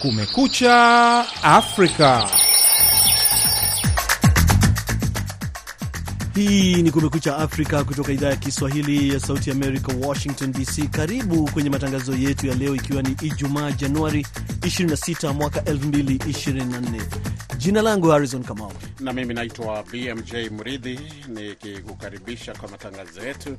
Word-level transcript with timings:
Kumekucha 0.00 1.24
Afrika. 1.42 2.28
Hii 6.34 6.82
ni 6.82 6.90
Kumekucha 6.90 7.36
Afrika 7.36 7.84
kutoka 7.84 8.12
idhaa 8.12 8.28
ya 8.28 8.36
Kiswahili 8.36 9.08
ya 9.14 9.20
Sauti 9.20 9.50
Amerika, 9.50 9.92
Washington 10.06 10.52
DC. 10.52 10.88
Karibu 10.90 11.50
kwenye 11.50 11.70
matangazo 11.70 12.14
yetu 12.14 12.46
ya 12.46 12.54
leo, 12.54 12.74
ikiwa 12.74 13.02
ni 13.02 13.16
Ijumaa 13.22 13.70
Januari 13.72 14.26
26 14.60 15.34
mwaka 15.34 15.60
2024. 15.60 17.02
Jina 17.58 17.82
langu 17.82 18.08
Harrison 18.08 18.44
Kamau 18.44 18.72
na 19.00 19.12
mimi 19.12 19.34
naitwa 19.34 19.82
BMJ 19.92 20.34
Mridhi 20.50 21.00
nikikukaribisha 21.28 22.52
kwa 22.54 22.68
matangazo 22.68 23.20
yetu 23.26 23.56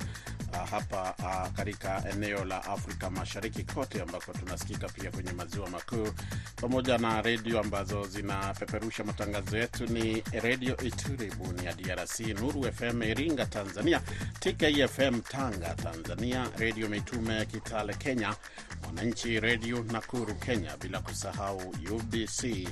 hapa 0.58 1.14
uh, 1.20 1.54
katika 1.56 2.04
eneo 2.10 2.46
la 2.46 2.64
Afrika 2.66 3.10
Mashariki 3.10 3.64
kote 3.64 4.02
ambako 4.02 4.34
tunasikika 4.34 4.90
pia 4.90 5.12
kwenye 5.12 5.32
maziwa 5.32 5.70
makuu 5.70 6.08
pamoja 6.56 6.98
na 6.98 7.22
redio 7.22 7.60
ambazo 7.60 8.04
zinapeperusha 8.08 9.04
matangazo 9.04 9.58
yetu 9.58 9.86
ni 9.86 10.24
Redio 10.32 10.78
Ituri 10.78 11.32
Bunia 11.32 11.74
DRC, 11.74 12.20
Nuru 12.20 12.72
FM 12.74 13.04
Iringa 13.04 13.46
Tanzania, 13.46 14.02
TKFM 14.40 15.22
Tanga 15.22 15.76
Tanzania, 15.76 16.48
Redio 16.58 16.90
Mitume 16.90 17.46
Kitale 17.46 17.94
Kenya, 17.94 18.36
Mwananchi 18.84 19.40
Redio 19.40 19.84
Nakuru 19.84 20.36
Kenya, 20.36 20.78
bila 20.78 21.00
kusahau 21.00 21.76
UBC 21.92 22.68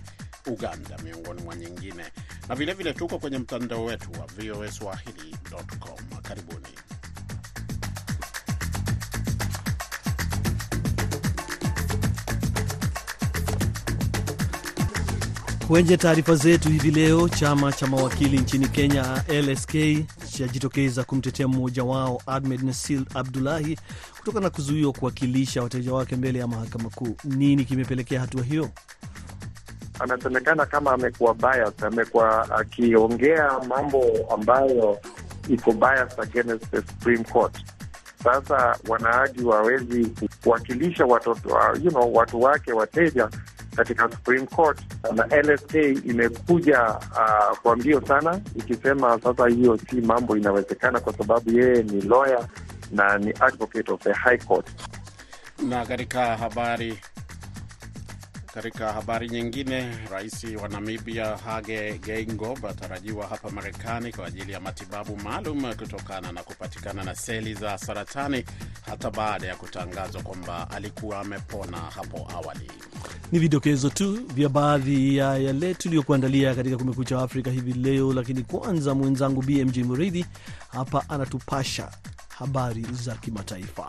Uganda, 0.48 0.98
miongoni 1.04 1.42
mwa 1.42 1.56
nyingine, 1.56 2.06
na 2.50 2.56
vilevile 2.56 2.94
tuko 2.94 3.20
kwenye 3.20 3.38
mtandao 3.38 3.86
wetu 3.86 4.12
wa 4.12 4.26
VOA 4.28 4.72
Swahili.com. 4.72 6.22
Karibuni. 6.22 6.68
Kwenye 15.70 15.98
taarifa 15.98 16.36
zetu 16.36 16.70
hivi 16.70 16.92
leo, 16.92 17.30
chama 17.30 17.72
cha 17.72 17.88
mawakili 17.88 18.38
nchini 18.38 18.68
Kenya 18.68 19.24
LSK 19.30 19.74
chajitokeza 20.38 21.04
kumtetea 21.04 21.48
mmoja 21.48 21.84
wao 21.84 22.22
Ahmed 22.26 22.64
Nasil 22.64 23.06
Abdulahi 23.16 23.78
kutokana 24.20 24.44
na 24.44 24.50
kuzuiwa 24.50 24.94
kuwakilisha 24.94 25.64
wateja 25.64 25.94
wake 25.94 26.16
mbele 26.16 26.40
ya 26.40 26.48
mahakama 26.48 26.90
kuu. 26.90 27.16
Nini 27.24 27.66
kimepelekea 27.66 28.20
hatua 28.20 28.44
hiyo? 28.44 28.70
Anasemekana 30.00 30.66
kama 30.66 30.92
amekuwa 30.92 31.34
bias, 31.36 31.84
amekuwa 31.84 32.52
akiongea 32.52 33.52
mambo 33.68 34.04
ambayo 34.34 35.00
iko 35.50 35.72
bias 35.72 36.20
against 36.20 36.72
the 36.72 36.78
Supreme 36.78 37.24
Court. 37.24 37.58
Sasa 38.24 38.78
wanaaji 38.88 39.44
wawezi 39.44 40.12
kuwakilisha 40.44 41.06
watoto, 41.06 41.50
you 41.84 41.92
know, 41.92 42.14
watu 42.14 42.42
wake 42.42 42.74
wateja 42.74 43.30
katika 43.80 44.10
Supreme 44.12 44.46
Court 44.48 44.80
na 45.16 45.26
LSA 45.42 45.82
imekuja 45.82 46.82
uh, 46.90 47.58
kwa 47.62 47.76
mbio 47.76 48.02
sana 48.08 48.42
ikisema 48.56 49.20
sasa 49.22 49.48
hiyo 49.48 49.78
si 49.90 50.02
mambo 50.02 50.38
inawezekana, 50.38 51.00
kwa 51.00 51.14
sababu 51.14 51.52
yeye 51.52 51.84
ni 51.84 52.02
lawyer 52.02 52.48
na 52.92 53.18
ni 53.18 53.34
advocate 53.40 53.92
of 53.92 54.02
the 54.04 54.14
High 54.14 54.38
Court. 54.38 54.68
Na 55.68 55.86
katika 55.86 56.38
habari 56.38 57.00
katika 58.54 58.94
habari 58.94 59.30
nyingine, 59.30 59.98
rais 60.12 60.44
wa 60.62 60.68
Namibia 60.70 61.38
Hage 61.38 61.98
Geingob 62.06 62.66
atarajiwa 62.66 63.28
hapa 63.28 63.50
Marekani 63.50 64.12
kwa 64.14 64.26
ajili 64.28 64.52
ya 64.52 64.60
matibabu 64.60 65.18
maalum 65.18 65.74
kutokana 65.74 66.32
na 66.32 66.44
kupatikana 66.44 67.04
na 67.04 67.16
seli 67.16 67.54
za 67.54 67.78
saratani 67.78 68.46
hata 68.90 69.12
baada 69.12 69.48
ya 69.48 69.56
kutangazwa 69.56 70.22
kwamba 70.22 70.70
alikuwa 70.72 71.20
amepona 71.20 71.78
hapo 71.78 72.28
awali. 72.36 72.72
Ni 73.32 73.40
vidokezo 73.40 73.90
tu 73.90 74.20
vya 74.34 74.50
baadhi 74.50 75.18
ya 75.18 75.38
yale 75.38 75.74
tuliyokuandalia 75.74 76.56
katika 76.56 76.78
Kumekucha 76.78 77.20
Afrika 77.20 77.52
hivi 77.52 77.74
leo, 77.74 78.14
lakini 78.14 78.42
kwanza 78.44 78.96
mwenzangu 78.96 79.42
BMJ 79.42 79.78
Muridhi 79.78 80.26
hapa 80.72 81.10
anatupasha 81.10 81.92
habari 82.30 82.86
za 83.04 83.16
kimataifa. 83.16 83.88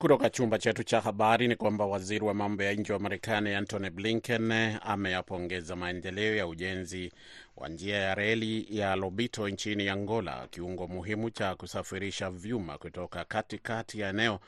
Kutoka 0.00 0.30
chumba 0.30 0.58
chetu 0.58 0.84
cha 0.84 1.00
habari 1.00 1.48
ni 1.48 1.56
kwamba 1.56 1.86
waziri 1.86 2.24
wa 2.24 2.34
mambo 2.34 2.62
ya 2.62 2.72
nje 2.72 2.92
wa 2.92 2.98
Marekani 2.98 3.54
Antony 3.54 3.90
Blinken 3.90 4.52
ameyapongeza 4.82 5.76
maendeleo 5.76 6.34
ya 6.36 6.46
ujenzi 6.46 7.12
wa 7.56 7.68
njia 7.68 7.96
ya 7.96 8.14
reli 8.14 8.66
ya 8.70 8.96
Lobito 8.96 9.48
nchini 9.48 9.88
Angola, 9.88 10.46
kiungo 10.50 10.86
muhimu 10.86 11.30
cha 11.30 11.54
kusafirisha 11.54 12.30
vyuma 12.30 12.78
kutoka 12.78 13.24
katikati 13.24 14.00
ya 14.00 14.08
eneo 14.08 14.40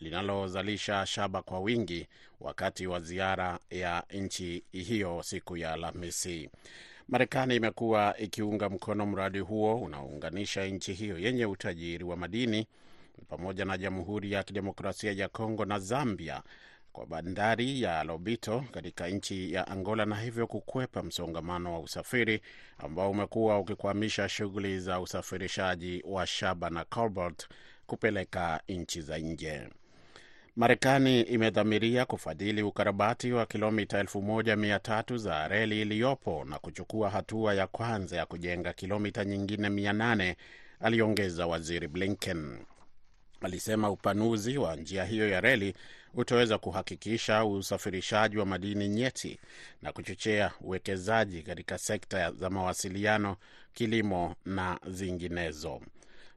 linalozalisha 0.00 1.06
shaba 1.06 1.42
kwa 1.42 1.60
wingi, 1.60 2.06
wakati 2.40 2.86
wa 2.86 3.00
ziara 3.00 3.58
ya 3.70 4.04
nchi 4.12 4.64
hiyo 4.72 5.22
siku 5.22 5.56
ya 5.56 5.72
Alhamisi. 5.72 6.50
Marekani 7.08 7.56
imekuwa 7.56 8.14
ikiunga 8.18 8.68
mkono 8.68 9.06
mradi 9.06 9.38
huo 9.38 9.76
unaounganisha 9.76 10.66
nchi 10.66 10.92
hiyo 10.92 11.18
yenye 11.18 11.46
utajiri 11.46 12.04
wa 12.04 12.16
madini 12.16 12.66
pamoja 13.28 13.64
na 13.64 13.78
Jamhuri 13.78 14.32
ya 14.32 14.42
Kidemokrasia 14.42 15.12
ya 15.12 15.28
Kongo 15.28 15.64
na 15.64 15.78
Zambia 15.78 16.42
kwa 16.92 17.06
bandari 17.06 17.82
ya 17.82 18.04
Lobito 18.04 18.64
katika 18.70 19.08
nchi 19.08 19.52
ya 19.52 19.66
Angola 19.68 20.06
na 20.06 20.16
hivyo 20.20 20.46
kukwepa 20.46 21.02
msongamano 21.02 21.72
wa 21.72 21.80
usafiri 21.80 22.40
ambao 22.78 23.10
umekuwa 23.10 23.58
ukikwamisha 23.58 24.28
shughuli 24.28 24.80
za 24.80 25.00
usafirishaji 25.00 26.02
wa 26.06 26.26
shaba 26.26 26.70
na 26.70 26.84
cobalt 26.84 27.48
kupeleka 27.86 28.60
nchi 28.68 29.00
za 29.00 29.18
nje. 29.18 29.68
Marekani 30.56 31.20
imedhamiria 31.20 32.04
kufadhili 32.04 32.62
ukarabati 32.62 33.32
wa 33.32 33.46
kilomita 33.46 34.02
1300 34.02 35.16
za 35.18 35.48
reli 35.48 35.80
iliyopo 35.82 36.44
na 36.44 36.58
kuchukua 36.58 37.10
hatua 37.10 37.54
ya 37.54 37.66
kwanza 37.66 38.16
ya 38.16 38.26
kujenga 38.26 38.72
kilomita 38.72 39.24
nyingine 39.24 39.68
800, 39.68 40.34
aliongeza 40.80 41.46
Waziri 41.46 41.88
Blinken. 41.88 42.58
Alisema 43.40 43.90
upanuzi 43.90 44.58
wa 44.58 44.76
njia 44.76 45.04
hiyo 45.04 45.28
ya 45.28 45.40
reli 45.40 45.74
utaweza 46.14 46.58
kuhakikisha 46.58 47.44
usafirishaji 47.44 48.38
wa 48.38 48.46
madini 48.46 48.88
nyeti 48.88 49.38
na 49.82 49.92
kuchochea 49.92 50.52
uwekezaji 50.60 51.42
katika 51.42 51.78
sekta 51.78 52.32
za 52.32 52.50
mawasiliano, 52.50 53.36
kilimo 53.74 54.34
na 54.44 54.80
zinginezo. 54.86 55.80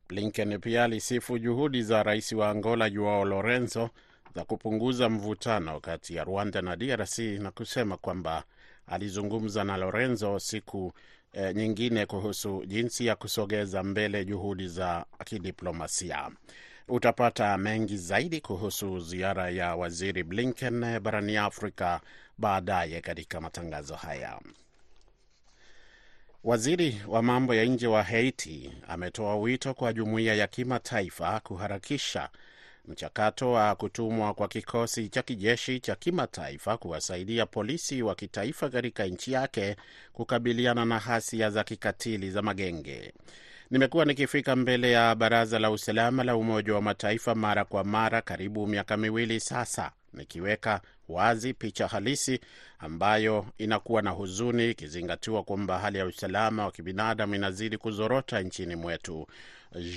Blinken 0.10 0.60
pia 0.60 0.84
alisifu 0.84 1.40
juhudi 1.40 1.84
za 1.84 2.04
rais 2.04 2.32
wa 2.32 2.50
Angola 2.50 2.90
Joao 2.90 3.26
Lorenzo 3.26 3.90
za 4.36 4.44
kupunguza 4.46 5.10
mvutano 5.10 5.80
kati 5.80 6.16
ya 6.16 6.24
Rwanda 6.24 6.62
na 6.62 6.76
DRC 6.76 7.18
na 7.20 7.52
kusema 7.52 7.98
kwamba 7.98 8.44
alizungumza 8.88 9.64
na 9.64 9.78
Lorenzo 9.78 10.40
siku 10.40 10.94
eh, 11.34 11.56
nyingine 11.56 12.06
kuhusu 12.06 12.66
jinsi 12.66 13.06
ya 13.06 13.16
kusogeza 13.16 13.84
mbele 13.84 14.26
juhudi 14.26 14.68
za 14.68 15.06
kidiplomasia. 15.26 16.30
Utapata 16.88 17.58
mengi 17.58 17.98
zaidi 17.98 18.42
kuhusu 18.42 19.00
ziara 19.00 19.50
ya 19.50 19.76
waziri 19.76 20.24
Blinken 20.24 21.00
barani 21.00 21.38
Afrika 21.38 22.02
baadaye 22.38 23.02
katika 23.02 23.42
matangazo 23.42 23.96
haya. 23.96 24.40
Waziri 26.44 27.02
wa 27.08 27.22
mambo 27.22 27.56
ya 27.56 27.66
nje 27.66 27.88
wa 27.88 28.04
Haiti 28.04 28.74
ametoa 28.88 29.36
wito 29.36 29.74
kwa 29.74 29.94
jumuiya 29.94 30.34
ya 30.36 30.48
kimataifa 30.48 31.40
kuharakisha 31.40 32.30
mchakato 32.88 33.52
wa 33.52 33.76
kutumwa 33.76 34.34
kwa 34.34 34.48
kikosi 34.48 35.10
cha 35.10 35.22
kijeshi 35.22 35.80
cha 35.80 35.96
kimataifa 35.96 36.78
kuwasaidia 36.78 37.46
polisi 37.46 38.02
wa 38.04 38.16
kitaifa 38.16 38.70
katika 38.70 39.06
nchi 39.06 39.32
yake 39.32 39.76
kukabiliana 40.14 40.86
na 40.86 41.00
hasia 41.00 41.50
za 41.50 41.64
kikatili 41.64 42.32
za 42.32 42.42
magenge. 42.42 43.14
Nimekuwa 43.74 44.06
nikifika 44.06 44.56
mbele 44.56 44.92
ya 44.92 45.16
Baraza 45.16 45.60
la 45.60 45.72
Usalama 45.72 46.24
la 46.24 46.36
Umoja 46.36 46.74
wa 46.74 46.82
Mataifa 46.82 47.36
mara 47.36 47.66
kwa 47.66 47.84
mara, 47.84 48.22
karibu 48.22 48.68
miaka 48.68 48.98
miwili 48.98 49.40
sasa, 49.40 49.92
nikiweka 50.14 50.82
wazi 51.10 51.54
picha 51.54 51.88
halisi 51.88 52.40
ambayo 52.80 53.46
inakuwa 53.58 54.02
na 54.02 54.10
huzuni, 54.12 54.70
ikizingatiwa 54.70 55.44
kwamba 55.44 55.80
hali 55.80 55.98
ya 55.98 56.06
usalama 56.06 56.66
wa 56.66 56.72
kibinadamu 56.72 57.36
inazidi 57.36 57.78
kuzorota 57.78 58.42
nchini 58.42 58.76
mwetu. 58.76 59.28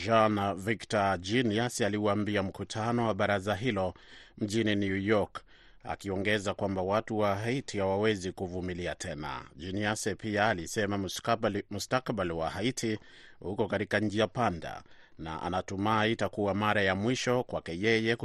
Jean 0.05 0.55
Victor 0.55 1.19
Jinius 1.19 1.81
aliuambia 1.81 2.43
mkutano 2.43 3.07
wa 3.07 3.15
baraza 3.15 3.55
hilo 3.55 3.95
mjini 4.39 4.75
New 4.77 4.97
York, 4.97 5.41
akiongeza 5.89 6.55
kwamba 6.55 6.83
watu 6.83 7.19
wa 7.19 7.37
Haiti 7.37 7.79
hawawezi 7.79 8.33
kuvumilia 8.33 8.95
tena. 8.95 9.45
Juniase 9.57 10.15
pia 10.15 10.49
alisema 10.49 10.99
mustakabali 11.71 12.33
wa 12.33 12.51
Haiti 12.51 12.99
uko 13.41 13.67
katika 13.69 14.01
njia 14.01 14.27
panda 14.27 14.83
na 15.19 15.43
anatumai 15.43 16.13
itakuwa 16.13 16.55
mara 16.55 16.83
ya 16.83 16.95
mwisho 16.95 17.43
kwake 17.45 17.79
yeye 17.81 18.17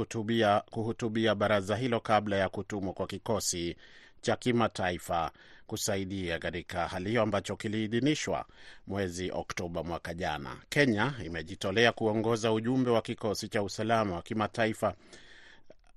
kuhutubia 0.70 1.34
baraza 1.34 1.76
hilo 1.76 2.00
kabla 2.00 2.36
ya 2.36 2.48
kutumwa 2.48 2.92
kwa 2.92 3.06
kikosi 3.06 3.76
cha 4.20 4.36
kimataifa 4.36 5.30
kusaidia 5.66 6.38
katika 6.38 6.88
hali 6.88 7.08
hiyo 7.10 7.22
ambacho 7.22 7.56
kiliidhinishwa 7.56 8.44
mwezi 8.86 9.30
Oktoba 9.30 9.82
mwaka 9.82 10.14
jana. 10.14 10.56
Kenya 10.68 11.14
imejitolea 11.24 11.92
kuongoza 11.92 12.52
ujumbe 12.52 12.90
wa 12.90 13.02
kikosi 13.02 13.48
cha 13.48 13.62
usalama 13.62 14.14
wa 14.16 14.22
kimataifa 14.22 14.94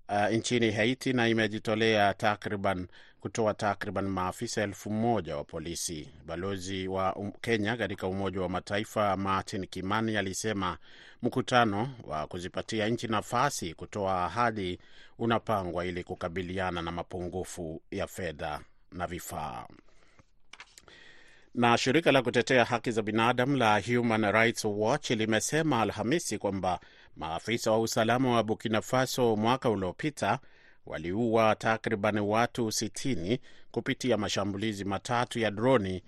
uh, 0.10 0.28
nchini 0.34 0.72
Haiti 0.72 1.14
na 1.14 1.28
imejitolea 1.28 2.14
takriban 2.14 2.88
kutoa 3.20 3.54
takriban 3.54 4.08
maafisa 4.08 4.62
elfu 4.62 4.90
moja 4.90 5.38
wa 5.38 5.44
polisi. 5.44 6.10
Balozi 6.26 6.88
wa 6.88 7.16
um, 7.16 7.32
Kenya 7.42 7.78
katika 7.78 8.08
Umoja 8.08 8.42
wa 8.42 8.50
Mataifa 8.50 9.18
Martin 9.18 9.68
Kimani 9.68 10.18
alisema 10.18 10.78
mkutano 11.22 11.90
wa 12.04 12.28
kuzipatia 12.28 12.88
nchi 12.88 13.08
nafasi 13.08 13.74
kutoa 13.74 14.26
ahadi 14.26 14.80
unapangwa 15.20 15.86
ili 15.86 16.04
kukabiliana 16.04 16.82
na 16.82 16.92
mapungufu 16.92 17.82
ya 17.92 18.08
fedha 18.08 18.60
na 18.92 19.08
vifaa. 19.08 19.68
Na 21.56 21.78
shirika 21.78 22.12
la 22.12 22.22
kutetea 22.22 22.66
haki 22.66 22.92
za 22.92 23.02
binadamu 23.02 23.58
la 23.58 23.82
Human 23.82 24.32
Rights 24.32 24.66
Watch 24.66 25.10
limesema 25.10 25.82
Alhamisi 25.82 26.38
kwamba 26.38 26.80
maafisa 27.16 27.72
wa 27.72 27.80
usalama 27.80 28.32
wa 28.36 28.44
Burkina 28.44 28.82
Faso 28.82 29.36
mwaka 29.36 29.70
uliopita 29.70 30.40
waliua 30.86 31.56
takriban 31.56 32.18
watu 32.20 32.68
60 32.68 33.40
kupitia 33.72 34.18
mashambulizi 34.18 34.86
matatu 34.86 35.40
ya 35.40 35.52
droni, 35.52 36.04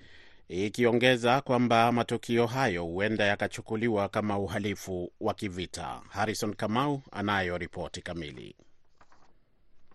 ikiongeza 0.50 1.42
kwamba 1.42 1.92
matukio 1.92 2.45
hayo 2.48 2.83
huenda 2.86 3.25
yakachukuliwa 3.25 4.09
kama 4.09 4.39
uhalifu 4.39 5.12
wa 5.21 5.33
kivita. 5.33 6.01
Harrison 6.09 6.54
Kamau 6.56 7.01
anayo 7.12 7.57
ripoti 7.57 8.01
kamili. 8.01 8.56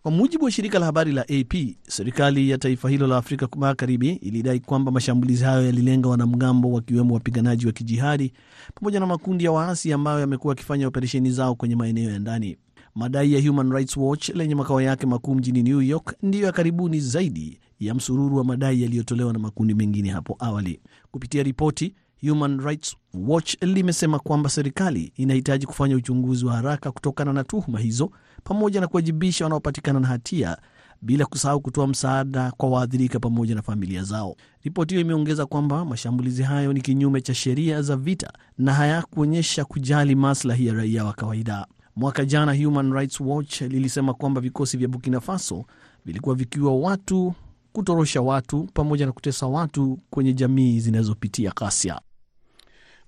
Kwa 0.03 0.11
mujibu 0.11 0.45
wa 0.45 0.51
shirika 0.51 0.79
la 0.79 0.85
habari 0.85 1.11
la 1.11 1.21
AP, 1.21 1.53
serikali 1.87 2.49
ya 2.49 2.57
taifa 2.57 2.89
hilo 2.89 3.07
la 3.07 3.17
Afrika 3.17 3.47
Magharibi 3.57 4.09
ilidai 4.09 4.59
kwamba 4.59 4.91
mashambulizi 4.91 5.43
hayo 5.43 5.65
yalilenga 5.65 6.09
wanamgambo 6.09 6.71
wakiwemo 6.71 7.13
wapiganaji 7.13 7.65
wa 7.65 7.71
kijihadi 7.71 8.33
pamoja 8.75 8.99
na 8.99 9.05
makundi 9.05 9.43
ya 9.43 9.51
waasi 9.51 9.93
ambayo 9.93 10.19
yamekuwa 10.19 10.51
yakifanya 10.51 10.87
operesheni 10.87 11.31
zao 11.31 11.55
kwenye 11.55 11.75
maeneo 11.75 12.09
ya 12.11 12.19
ndani. 12.19 12.57
Madai 12.95 13.33
ya 13.33 13.41
Human 13.49 13.71
Rights 13.71 13.97
Watch 13.97 14.29
lenye 14.29 14.55
makao 14.55 14.81
yake 14.81 15.05
makuu 15.05 15.35
mjini 15.35 15.63
New 15.63 15.81
York 15.81 16.15
ndiyo 16.23 16.45
ya 16.45 16.51
karibuni 16.51 16.99
zaidi 16.99 17.59
ya 17.79 17.93
msururu 17.95 18.37
wa 18.37 18.43
madai 18.43 18.81
yaliyotolewa 18.81 19.33
na 19.33 19.39
makundi 19.39 19.73
mengine 19.73 20.09
hapo 20.09 20.35
awali. 20.39 20.79
Kupitia 21.11 21.43
ripoti, 21.43 21.95
Human 22.29 22.59
Rights 22.61 22.95
Watch 23.13 23.55
limesema 23.61 24.19
kwamba 24.19 24.49
serikali 24.49 25.13
inahitaji 25.15 25.65
kufanya 25.65 25.95
uchunguzi 25.95 26.45
wa 26.45 26.53
haraka 26.53 26.91
kutokana 26.91 27.33
na 27.33 27.43
tuhuma 27.43 27.79
hizo 27.79 28.11
pamoja 28.43 28.81
na 28.81 28.87
kuwajibisha 28.87 29.45
wanaopatikana 29.45 29.99
na 29.99 30.07
hatia 30.07 30.57
bila 31.01 31.25
kusahau 31.25 31.61
kutoa 31.61 31.87
msaada 31.87 32.51
kwa 32.57 32.69
waathirika 32.69 33.19
pamoja 33.19 33.55
na 33.55 33.61
familia 33.61 34.03
zao. 34.03 34.35
Ripoti 34.63 34.93
hiyo 34.93 35.05
imeongeza 35.05 35.45
kwamba 35.45 35.85
mashambulizi 35.85 36.43
hayo 36.43 36.73
ni 36.73 36.81
kinyume 36.81 37.21
cha 37.21 37.33
sheria 37.33 37.81
za 37.81 37.95
vita 37.95 38.33
na 38.57 38.73
hayakuonyesha 38.73 39.65
kujali 39.65 40.15
maslahi 40.15 40.67
ya 40.67 40.73
raia 40.73 41.05
wa 41.05 41.13
kawaida. 41.13 41.67
Mwaka 41.95 42.25
jana 42.25 42.55
Human 42.65 42.93
Rights 42.93 43.19
Watch 43.19 43.61
lilisema 43.61 44.13
kwamba 44.13 44.41
vikosi 44.41 44.77
vya 44.77 44.87
Burkina 44.87 45.19
Faso 45.21 45.65
vilikuwa 46.05 46.35
vikiwa 46.35 46.75
watu, 46.75 47.33
kutorosha 47.73 48.21
watu 48.21 48.69
pamoja 48.73 49.05
na 49.05 49.11
kutesa 49.11 49.47
watu 49.47 49.99
kwenye 50.09 50.33
jamii 50.33 50.79
zinazopitia 50.79 51.51
ghasia. 51.55 52.01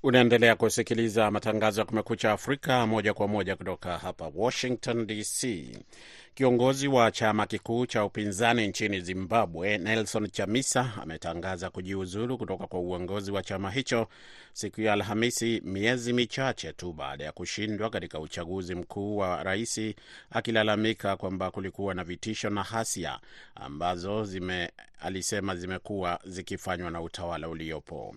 Unaendelea 0.06 0.56
kusikiliza 0.56 1.32
matangazo 1.32 1.82
ya 1.82 1.86
Kumekucha 1.86 2.32
Afrika 2.32 2.88
moja 2.88 3.14
kwa 3.14 3.28
moja 3.28 3.56
kutoka 3.56 3.98
hapa 3.98 4.32
Washington 4.36 5.08
DC. 5.08 5.68
Kiongozi 6.36 6.88
wa 6.88 7.12
chama 7.12 7.46
kikuu 7.46 7.86
cha 7.86 8.06
upinzani 8.06 8.68
nchini 8.68 9.02
Zimbabwe, 9.02 9.78
Nelson 9.78 10.30
Chamisa, 10.30 10.92
ametangaza 11.02 11.70
kujiuzulu 11.70 12.38
kutoka 12.38 12.68
kwa 12.68 12.80
uongozi 12.80 13.32
wa 13.32 13.44
chama 13.44 13.72
hicho 13.72 14.08
siku 14.54 14.82
ya 14.82 14.94
Alhamisi, 14.94 15.62
miezi 15.66 16.14
michache 16.14 16.74
tu 16.74 16.94
baada 16.94 17.24
ya 17.24 17.32
kushindwa 17.32 17.90
katika 17.90 18.20
uchaguzi 18.20 18.76
mkuu 18.76 19.18
wa 19.18 19.44
rais, 19.44 19.82
akilalamika 20.30 21.18
kwamba 21.18 21.52
kulikuwa 21.52 21.94
na 21.94 22.04
vitisho 22.04 22.50
na 22.50 22.64
hasia 22.64 23.20
ambazo 23.56 24.24
zime, 24.26 24.72
alisema 25.00 25.56
zimekuwa 25.56 26.20
zikifanywa 26.26 26.92
na 26.92 27.02
utawala 27.02 27.50
uliopo. 27.50 28.16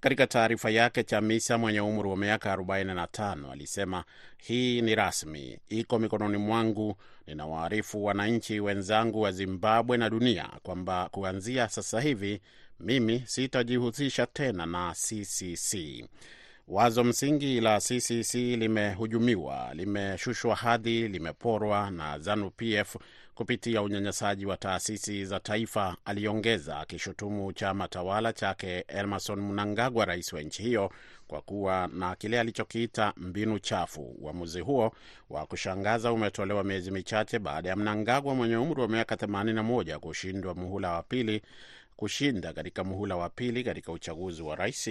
Katika 0.00 0.26
taarifa 0.26 0.70
yake, 0.70 1.02
Chamisa 1.04 1.58
mwenye 1.58 1.80
umri 1.80 2.08
wa 2.08 2.16
miaka 2.16 2.56
45 2.56 3.50
alisema 3.52 4.04
hii 4.38 4.82
ni 4.82 4.94
rasmi, 4.94 5.58
iko 5.68 5.98
mikononi 5.98 6.36
mwangu. 6.36 6.96
Ninawaarifu 7.26 8.04
wananchi 8.04 8.60
wenzangu 8.60 9.20
wa 9.20 9.32
Zimbabwe 9.32 9.96
na 9.96 10.10
dunia 10.10 10.50
kwamba 10.62 11.08
kuanzia 11.08 11.68
sasa 11.68 12.00
hivi 12.00 12.40
mimi 12.80 13.22
sitajihusisha 13.26 14.26
tena 14.26 14.66
na 14.66 14.94
CCC. 14.94 16.04
Wazo 16.68 17.04
msingi 17.04 17.60
la 17.60 17.80
CCC 17.80 18.34
limehujumiwa, 18.34 19.70
limeshushwa 19.74 20.54
hadhi, 20.56 21.08
limeporwa 21.08 21.90
na 21.90 22.18
ZANU 22.18 22.50
PF 22.50 22.96
kupitia 23.34 23.82
unyanyasaji 23.82 24.46
wa 24.46 24.56
taasisi 24.56 25.24
za 25.24 25.40
taifa, 25.40 25.96
aliongeza, 26.04 26.78
akishutumu 26.80 27.52
chama 27.52 27.88
tawala 27.88 28.32
chake 28.32 28.84
Emerson 28.88 29.40
Mnangagwa, 29.40 30.04
rais 30.04 30.32
wa 30.32 30.42
nchi 30.42 30.62
hiyo, 30.62 30.92
kwa 31.28 31.40
kuwa 31.42 31.88
na 31.92 32.16
kile 32.16 32.40
alichokiita 32.40 33.12
mbinu 33.16 33.58
chafu. 33.58 34.16
Uamuzi 34.20 34.60
huo 34.60 34.92
wa 35.30 35.46
kushangaza 35.46 36.12
umetolewa 36.12 36.64
miezi 36.64 36.90
michache 36.90 37.38
baada 37.38 37.68
ya 37.68 37.76
Mnangagwa 37.76 38.34
mwenye 38.34 38.56
umri 38.56 38.80
wa 38.80 38.88
miaka 38.88 39.14
81 39.14 39.98
kushindwa 39.98 40.54
muhula 40.54 40.92
wa 40.92 41.02
pili 41.02 41.42
kushinda 41.96 42.52
katika 42.52 42.84
muhula 42.84 43.16
wa 43.16 43.28
pili 43.28 43.64
katika 43.64 43.92
uchaguzi 43.92 44.42
wa 44.42 44.56
rais 44.56 44.90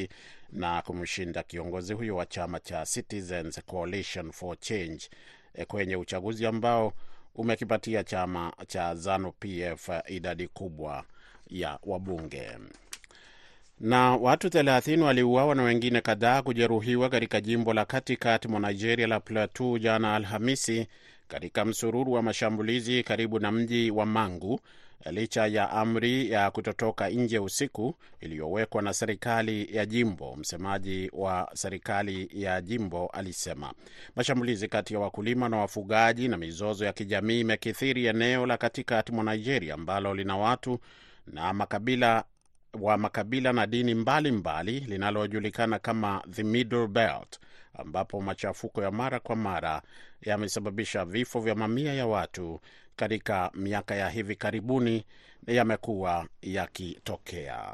na 0.52 0.82
kumshinda 0.82 1.44
kiongozi 1.44 1.94
huyo 1.94 2.16
wa 2.16 2.26
chama 2.26 2.60
cha 2.60 2.86
Citizens 2.86 3.62
Coalition 3.66 4.32
for 4.32 4.60
Change 4.60 5.10
kwenye 5.68 5.96
uchaguzi 5.96 6.46
ambao 6.46 6.94
umekipatia 7.36 8.04
chama 8.04 8.54
cha 8.68 8.96
ZANU 8.96 9.32
PF 9.32 9.90
idadi 10.08 10.48
kubwa 10.48 11.04
ya 11.48 11.80
wabunge. 11.84 12.48
Na 13.80 14.16
watu 14.16 14.48
30 14.48 15.02
waliuawa 15.02 15.56
na 15.56 15.64
wengine 15.64 16.02
kadhaa 16.02 16.42
kujeruhiwa 16.42 17.10
katika 17.10 17.42
jimbo 17.42 17.74
la 17.74 17.86
katikati 17.86 18.48
mwa 18.48 18.60
Nigeria 18.60 19.08
la 19.08 19.20
Plateau 19.20 19.80
jana 19.80 20.16
Alhamisi, 20.16 20.88
katika 21.28 21.66
msururu 21.66 22.12
wa 22.14 22.22
mashambulizi 22.22 23.04
karibu 23.04 23.40
na 23.40 23.52
mji 23.52 23.92
wa 23.92 24.06
Mangu 24.06 24.60
licha 25.12 25.48
ya 25.48 25.70
amri 25.70 26.32
ya 26.32 26.52
kutotoka 26.52 27.10
nje 27.10 27.40
usiku 27.40 27.96
iliyowekwa 28.20 28.82
na 28.82 28.94
serikali 28.94 29.76
ya 29.76 29.86
jimbo. 29.86 30.36
Msemaji 30.36 31.10
wa 31.14 31.52
serikali 31.54 32.30
ya 32.34 32.62
jimbo 32.62 33.08
alisema 33.08 33.74
mashambulizi 34.16 34.68
kati 34.68 34.94
ya 34.94 35.00
wakulima 35.00 35.50
na 35.50 35.58
wafugaji 35.58 36.28
na 36.28 36.38
mizozo 36.38 36.86
ya 36.86 36.94
kijamii 36.94 37.40
imekithiri 37.40 38.06
eneo 38.06 38.46
la 38.46 38.58
katikati 38.58 39.12
mwa 39.12 39.24
Nigeria 39.36 39.74
ambalo 39.74 40.14
lina 40.14 40.38
watu 40.38 40.80
na 41.28 41.54
makabila 41.54 42.24
wa 42.82 42.98
makabila 42.98 43.54
na 43.54 43.68
dini 43.68 43.94
mbalimbali 43.96 44.80
linalojulikana 44.80 45.80
kama 45.80 46.24
the 46.32 46.44
Middle 46.44 46.88
Belt 46.88 47.40
ambapo 47.74 48.22
machafuko 48.22 48.84
ya 48.84 48.92
mara 48.92 49.20
kwa 49.20 49.36
mara 49.36 49.82
yamesababisha 50.22 51.06
vifo 51.06 51.40
vya 51.40 51.56
mamia 51.56 51.94
ya 51.94 52.08
watu 52.08 52.62
katika 52.96 53.52
miaka 53.54 53.96
ya 53.96 54.10
hivi 54.10 54.36
karibuni 54.36 55.06
yamekuwa 55.48 56.28
yakitokea. 56.42 57.74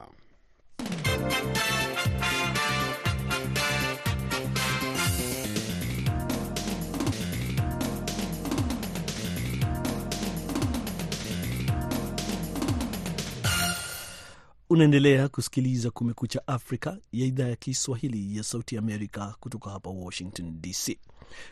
Unaendelea 14.72 15.30
kusikiliza 15.30 15.92
Kumekucha 15.92 16.48
Afrika 16.48 16.98
ya 17.12 17.26
idhaa 17.26 17.48
ya 17.48 17.56
Kiswahili 17.56 18.38
ya 18.38 18.44
Sauti 18.44 18.78
Amerika 18.78 19.36
kutoka 19.40 19.70
hapa 19.70 19.90
Washington 19.90 20.62
DC. 20.62 20.98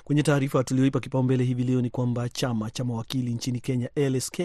Kwenye 0.04 0.24
taarifa 0.24 0.64
tulioipa 0.64 1.00
kipaumbele 1.00 1.44
hivi 1.44 1.64
leo 1.64 1.82
ni 1.82 1.90
kwamba 1.90 2.30
chama 2.30 2.72
cha 2.72 2.84
mawakili 2.84 3.34
nchini 3.34 3.60
Kenya, 3.60 3.90
LSK, 3.96 4.40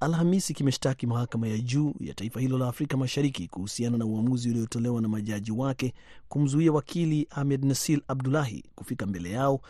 Alhamisi 0.00 0.54
kimeshtaki 0.54 1.06
mahakama 1.06 1.48
ya 1.48 1.58
juu 1.58 1.94
ya 2.00 2.14
taifa 2.14 2.40
hilo 2.40 2.58
la 2.58 2.68
Afrika 2.68 2.96
Mashariki 2.96 3.48
kuhusiana 3.48 3.98
na 3.98 4.04
uamuzi 4.06 4.50
uliotolewa 4.50 5.00
na 5.02 5.08
majaji 5.08 5.52
wake 5.52 5.94
kumzuia 6.28 6.72
wakili 6.72 7.26
Ahmed 7.30 7.64
Nasil 7.64 8.02
Abdulahi 8.08 8.64
kufika 8.74 9.06
mbele 9.06 9.30
yao, 9.30 9.60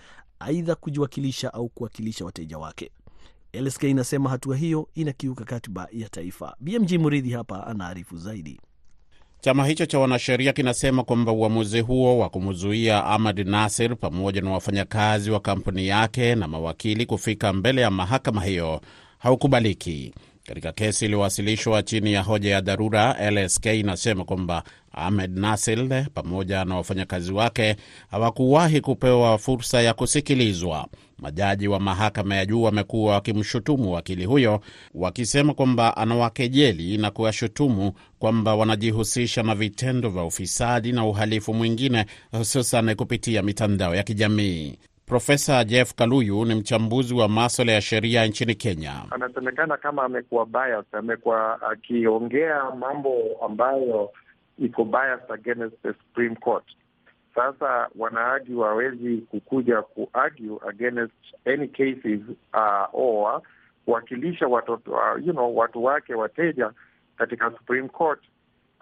aidha 0.40 0.74
kujiwakilisha 0.74 1.54
au 1.54 1.68
kuwakilisha 1.68 2.24
wateja 2.24 2.58
wake. 2.58 2.90
LSK 3.52 3.82
inasema 3.82 4.30
hatua 4.30 4.56
hiyo 4.56 4.88
inakiuka 4.94 5.44
katiba 5.44 5.88
ya 5.92 6.08
taifa. 6.08 6.56
BMG 6.60 6.92
Muridhi 6.92 7.30
hapa 7.30 7.66
anaarifu 7.66 8.16
zaidi. 8.16 8.60
Chama 9.40 9.66
hicho 9.66 9.86
cha 9.86 9.98
wanasheria 9.98 10.52
kinasema 10.52 11.04
kwamba 11.04 11.32
uamuzi 11.32 11.80
huo 11.80 12.18
wa 12.18 12.28
kumzuia 12.28 13.04
Ahmad 13.04 13.38
Nasir 13.48 13.96
pamoja 13.96 14.40
na 14.40 14.50
wafanyakazi 14.50 15.30
wa 15.30 15.40
kampuni 15.40 15.86
yake 15.86 16.34
na 16.34 16.48
mawakili 16.48 17.06
kufika 17.06 17.52
mbele 17.52 17.80
ya 17.80 17.90
mahakama 17.90 18.44
hiyo 18.44 18.80
haukubaliki. 19.18 20.14
Katika 20.48 20.72
kesi 20.72 21.04
iliyowasilishwa 21.04 21.82
chini 21.82 22.12
ya 22.12 22.22
hoja 22.22 22.50
ya 22.50 22.60
dharura, 22.60 23.30
LSK 23.30 23.66
inasema 23.66 24.24
kwamba 24.24 24.62
Ahmed 24.92 25.38
Nasil 25.38 26.04
pamoja 26.14 26.64
na 26.64 26.76
wafanyakazi 26.76 27.32
wake 27.32 27.76
hawakuwahi 28.10 28.80
kupewa 28.80 29.38
fursa 29.38 29.82
ya 29.82 29.94
kusikilizwa. 29.94 30.88
Majaji 31.18 31.68
wa 31.68 31.80
mahakama 31.80 32.36
ya 32.36 32.46
juu 32.46 32.62
wamekuwa 32.62 33.14
wakimshutumu 33.14 33.92
wakili 33.92 34.24
huyo, 34.24 34.60
wakisema 34.94 35.54
kwamba 35.54 35.96
anawakejeli 35.96 36.98
na 36.98 37.10
kuwashutumu 37.10 37.92
kwamba 38.18 38.54
wanajihusisha 38.54 39.42
na 39.42 39.54
vitendo 39.54 40.10
vya 40.10 40.24
ufisadi 40.24 40.92
na 40.92 41.04
uhalifu 41.06 41.54
mwingine, 41.54 42.06
hususan 42.30 42.94
kupitia 42.94 43.42
mitandao 43.42 43.94
ya 43.94 44.02
kijamii. 44.02 44.78
Profesa 45.08 45.64
Jeff 45.64 45.94
Kaluyu 45.94 46.44
ni 46.44 46.54
mchambuzi 46.54 47.14
wa 47.14 47.28
maswala 47.28 47.72
ya 47.72 47.80
sheria 47.80 48.26
nchini 48.26 48.54
Kenya. 48.54 49.02
Anasemekana 49.10 49.76
kama 49.76 50.02
amekuwa 50.02 50.46
bias, 50.46 50.84
amekuwa 50.94 51.62
akiongea 51.70 52.70
mambo 52.70 53.22
ambayo 53.46 54.10
iko 54.58 54.84
bias 54.84 55.30
against 55.30 55.76
the 55.82 55.88
Supreme 55.92 56.36
Court. 56.36 56.64
Sasa 57.34 57.88
wanaargue 57.98 58.56
wawezi 58.56 59.16
kukuja 59.16 59.82
kuargue 59.82 60.58
against 60.68 61.14
any 61.46 61.68
cases 61.68 62.20
uh, 62.54 62.88
or 63.00 63.42
kuwakilisha 63.84 64.46
watoto 64.46 64.90
uh, 64.92 65.26
you 65.26 65.32
know, 65.32 65.56
watu 65.56 65.84
wake 65.84 66.14
wateja 66.14 66.70
katika 67.16 67.50
Supreme 67.50 67.88
Court. 67.88 68.20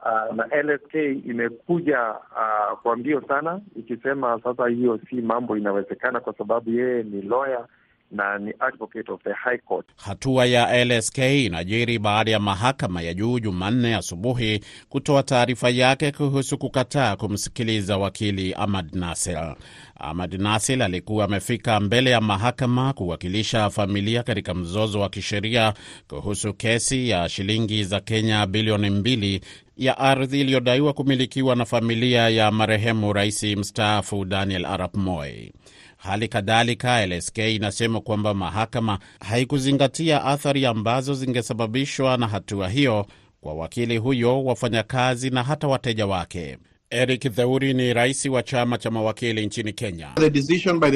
Uh, 0.05 0.37
na 0.37 0.47
LSK 0.63 0.95
imekuja 1.27 2.11
uh, 2.11 2.79
kwa 2.83 2.97
mbio 2.97 3.23
sana 3.29 3.61
ikisema 3.77 4.41
sasa 4.45 4.69
hiyo 4.69 5.01
si 5.11 5.17
mambo 5.17 5.57
inawezekana, 5.57 6.21
kwa 6.21 6.35
sababu 6.35 6.71
yeye 6.71 7.03
ni 7.03 7.23
lawyer 7.23 7.67
na 8.11 8.39
ni 8.39 8.53
advocate 8.61 9.13
of 9.13 9.23
the 9.23 9.33
High 9.33 9.59
Court. 9.59 9.87
Hatua 9.97 10.47
ya 10.47 10.85
LSK 10.85 11.19
inajiri 11.19 11.99
baada 11.99 12.31
ya 12.31 12.41
mahakama 12.41 13.03
ya 13.03 13.15
juu 13.15 13.39
Jumanne 13.39 13.97
asubuhi 13.97 14.61
kutoa 14.89 15.23
taarifa 15.23 15.71
yake 15.71 16.13
kuhusu 16.13 16.59
kukataa 16.59 17.17
kumsikiliza 17.17 17.97
wakili 17.99 18.55
Ahmad 18.55 18.95
Nasir. 18.95 19.57
Ahmad 20.01 20.35
Nasir 20.35 20.83
alikuwa 20.83 21.25
amefika 21.25 21.81
mbele 21.81 22.11
ya 22.11 22.21
mahakama 22.21 22.93
kuwakilisha 22.93 23.71
familia 23.71 24.23
katika 24.23 24.55
mzozo 24.55 25.01
wa 25.01 25.09
kisheria 25.09 25.75
kuhusu 26.09 26.55
kesi 26.55 27.09
ya 27.09 27.29
shilingi 27.29 27.85
za 27.85 28.01
Kenya 28.01 28.47
bilioni 28.47 28.91
mbili 28.91 29.41
ya 29.77 29.99
ardhi 29.99 30.41
iliyodaiwa 30.41 30.93
kumilikiwa 30.93 31.57
na 31.57 31.65
familia 31.65 32.29
ya 32.29 32.51
marehemu 32.51 33.13
rais 33.13 33.43
mstaafu 33.43 34.25
Daniel 34.25 34.65
Arap 34.67 34.97
Moi. 34.97 35.53
Hali 35.97 36.29
kadhalika 36.29 37.07
LSK 37.07 37.39
inasema 37.39 38.01
kwamba 38.01 38.35
mahakama 38.35 38.99
haikuzingatia 39.21 40.25
athari 40.25 40.67
ambazo 40.67 41.15
zingesababishwa 41.15 42.17
na 42.17 42.29
hatua 42.29 42.69
hiyo 42.69 43.07
kwa 43.41 43.55
wakili 43.55 43.97
huyo, 43.97 44.45
wafanyakazi 44.45 45.31
na 45.31 45.43
hata 45.43 45.69
wateja 45.69 46.07
wake. 46.07 46.59
Eric 46.91 47.35
Theuri 47.35 47.75
ni 47.75 47.93
rais 47.95 48.27
wa 48.27 48.43
chama 48.43 48.79
cha 48.79 48.91
mawakili 48.91 49.47
nchini 49.47 49.73
Kenya. 49.73 50.09
The 50.15 50.31
decision 50.31 50.81
by 50.81 50.91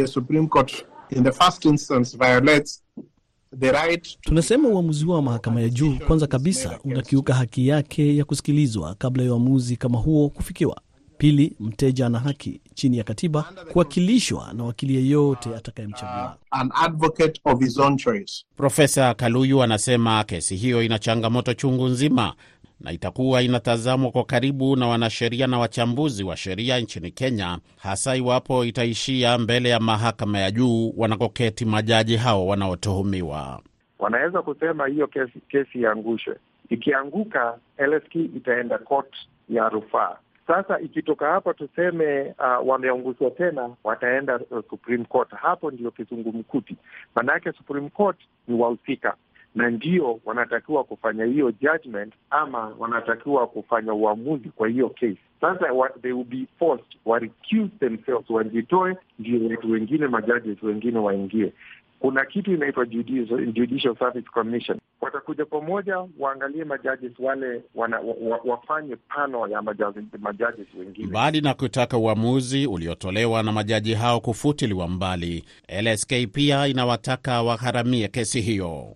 the 3.59 3.73
right. 3.73 4.19
Tunasema 4.21 4.69
uamuzi 4.69 5.07
wa 5.07 5.23
mahakama 5.23 5.61
ya 5.61 5.69
juu 5.69 5.99
kwanza 6.07 6.27
kabisa 6.27 6.79
unakiuka 6.85 7.35
haki 7.35 7.69
yake 7.69 8.17
ya 8.17 8.25
kusikilizwa 8.25 8.95
kabla 8.95 9.23
ya 9.23 9.33
uamuzi 9.33 9.77
kama 9.77 9.99
huo 9.99 10.29
kufikiwa. 10.29 10.81
Pili, 11.19 11.57
mteja 11.61 12.07
ana 12.07 12.19
haki 12.19 12.61
chini 12.75 12.99
ya 12.99 13.05
katiba 13.05 13.43
kuwakilishwa 13.73 14.53
na 14.53 14.65
wakili 14.65 14.95
yeyote 14.95 15.57
atakayemchagua. 15.57 16.37
An 16.51 16.71
advocate 16.75 17.41
of 17.45 17.61
his 17.61 17.79
own 17.79 17.97
choice. 17.97 18.45
Profesa 18.57 19.15
Kaluyu 19.15 19.63
anasema 19.63 20.25
kesi 20.25 20.57
hiyo 20.57 20.83
ina 20.83 20.99
changamoto 20.99 21.55
chungu 21.55 21.87
nzima 21.89 22.35
na 22.81 22.93
itakuwa 22.93 23.43
inatazamwa 23.43 24.11
kwa 24.11 24.25
karibu 24.25 24.77
na 24.77 24.87
wanasheria 24.87 25.47
na 25.47 25.59
wachambuzi 25.59 26.25
wa 26.25 26.37
sheria 26.37 26.79
nchini 26.81 27.11
Kenya, 27.11 27.59
hasa 27.83 28.17
iwapo 28.17 28.65
itaishia 28.65 29.39
mbele 29.39 29.69
ya 29.69 29.81
mahakama 29.81 30.39
ya 30.39 30.51
juu 30.51 30.93
wanakoketi 30.97 31.65
majaji 31.65 32.17
hao 32.17 32.47
wanaotuhumiwa. 32.47 33.61
Wanaweza 33.99 34.43
kusema 34.43 34.87
hiyo 34.87 35.07
kesi, 35.07 35.41
kesi 35.49 35.79
iangushwe. 35.81 36.37
Ikianguka, 36.69 37.59
LSK 37.79 38.15
itaenda 38.15 38.79
court 38.79 39.15
ya 39.49 39.69
rufaa. 39.69 40.17
Sasa 40.47 40.81
ikitoka 40.81 41.27
hapo 41.31 41.53
tuseme 41.53 42.23
uh, 42.23 42.69
wameangushwa 42.69 43.31
tena, 43.31 43.71
wataenda 43.85 44.37
uh, 44.51 44.65
Supreme 44.71 45.05
Court. 45.05 45.31
Hapo 45.31 45.71
ndio 45.71 45.91
kizungumkuti, 45.91 46.77
maanake 47.15 47.53
Supreme 47.53 47.89
Court 47.91 48.19
ni 48.49 48.55
wahusika 48.61 49.15
na 49.55 49.71
ndio 49.71 50.21
wanatakiwa 50.25 50.85
kufanya 50.85 51.25
hiyo 51.25 51.53
judgment 51.61 52.13
ama 52.31 52.75
wanatakiwa 52.79 53.47
kufanya 53.47 53.95
uamuzi 53.95 54.49
kwa 54.49 54.69
hiyo 54.69 54.89
case. 54.89 55.17
Sasa 55.41 55.73
wa, 55.73 55.89
they 56.03 56.13
will 56.13 56.25
be 56.25 56.47
forced 56.59 56.87
wa 57.05 57.19
recuse 57.19 57.69
themselves, 57.81 58.31
wajitoe, 58.31 58.97
ndio 59.19 59.49
watu 59.51 59.71
wengine 59.71 60.07
majudges 60.07 60.63
wengine 60.63 60.99
waingie. 60.99 61.53
Kuna 62.01 62.25
kitu 62.25 62.55
inaitwa 62.55 62.87
Judicial, 62.87 63.97
Service 63.99 64.29
Commission, 64.33 64.79
watakuja 65.01 65.45
pamoja 65.45 66.05
waangalie 66.19 66.65
majudges 66.65 67.13
wale 67.19 67.63
wana, 67.75 68.01
wa, 68.01 68.41
wafanye 68.45 68.97
pano 68.97 69.49
ya 69.49 69.63
majudges, 69.63 70.05
majaji 70.21 70.63
wengine. 70.79 71.07
Mbali 71.07 71.41
na 71.41 71.55
kutaka 71.55 71.99
uamuzi 71.99 72.67
uliotolewa 72.67 73.43
na 73.43 73.53
majaji 73.53 73.95
hao 73.95 74.21
kufutiliwa 74.21 74.89
mbali, 74.89 75.45
LSK 75.83 76.13
pia 76.33 76.67
inawataka 76.67 77.43
wagharamie 77.43 78.09
kesi 78.09 78.41
hiyo. 78.41 78.95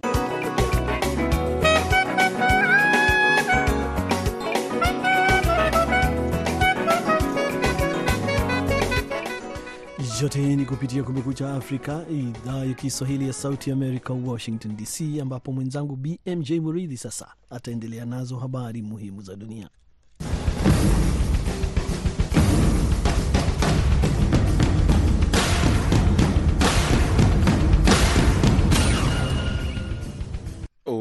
Yote 10.23 10.57
ni 10.57 10.65
kupitia 10.65 11.03
Kumekucha 11.03 11.55
Afrika, 11.55 12.05
idhaa 12.11 12.65
ya 12.65 12.75
Kiswahili 12.75 13.27
ya 13.27 13.33
Sauti 13.33 13.71
Amerika, 13.71 14.13
Washington 14.13 14.77
DC, 14.77 15.21
ambapo 15.23 15.53
mwenzangu 15.53 15.97
BMJ 15.97 16.53
Muridhi 16.53 16.97
sasa 16.97 17.35
ataendelea 17.51 18.05
nazo 18.05 18.37
habari 18.37 18.83
muhimu 18.83 19.23
za 19.23 19.37
dunia. 19.37 19.69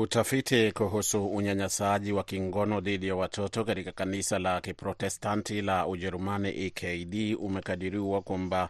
Utafiti 0.04 0.72
kuhusu 0.72 1.28
unyanyasaji 1.28 2.12
wa 2.12 2.24
kingono 2.24 2.82
dhidi 2.82 3.08
ya 3.08 3.16
watoto 3.16 3.64
katika 3.66 3.92
kanisa 3.92 4.40
la 4.40 4.62
Kiprotestanti 4.62 5.62
la 5.62 5.88
Ujerumani 5.88 6.50
EKD 6.66 7.36
umekadiriwa 7.40 8.22
kwamba 8.22 8.70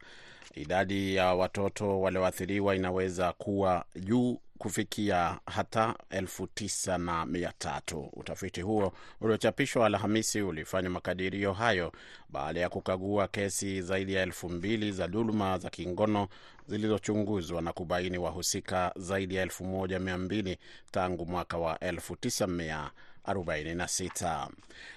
idadi 0.55 1.15
ya 1.15 1.33
watoto 1.33 2.01
walioathiriwa 2.01 2.75
inaweza 2.75 3.33
kuwa 3.33 3.85
juu 3.95 4.37
kufikia 4.67 5.39
hata 5.45 5.95
elfu 6.09 6.47
tisa 6.47 6.97
na 6.97 7.25
mia 7.25 7.53
tatu. 7.57 8.09
Utafiti 8.13 8.61
huo 8.61 8.93
uliochapishwa 9.21 9.85
Alhamisi 9.85 10.41
ulifanya 10.41 10.89
makadirio 10.89 11.53
hayo 11.53 11.91
baada 12.29 12.59
ya 12.59 12.69
kukagua 12.69 13.27
kesi 13.27 13.81
zaidi 13.81 14.13
ya 14.13 14.21
elfu 14.23 14.49
mbili 14.49 14.91
za 14.91 15.07
dhuluma 15.07 15.57
za 15.57 15.69
kingono 15.69 16.27
zilizochunguzwa 16.67 17.61
na 17.61 17.73
kubaini 17.73 18.17
wahusika 18.17 18.93
zaidi 18.95 19.35
ya 19.35 19.43
elfu 19.43 19.63
moja 19.65 19.99
mia 19.99 20.17
mbili 20.17 20.57
tangu 20.91 21.25
mwaka 21.25 21.57
wa 21.57 21.79
elfu 21.79 22.15
tisa 22.15 22.47
mia 22.47 22.91
46 23.27 24.47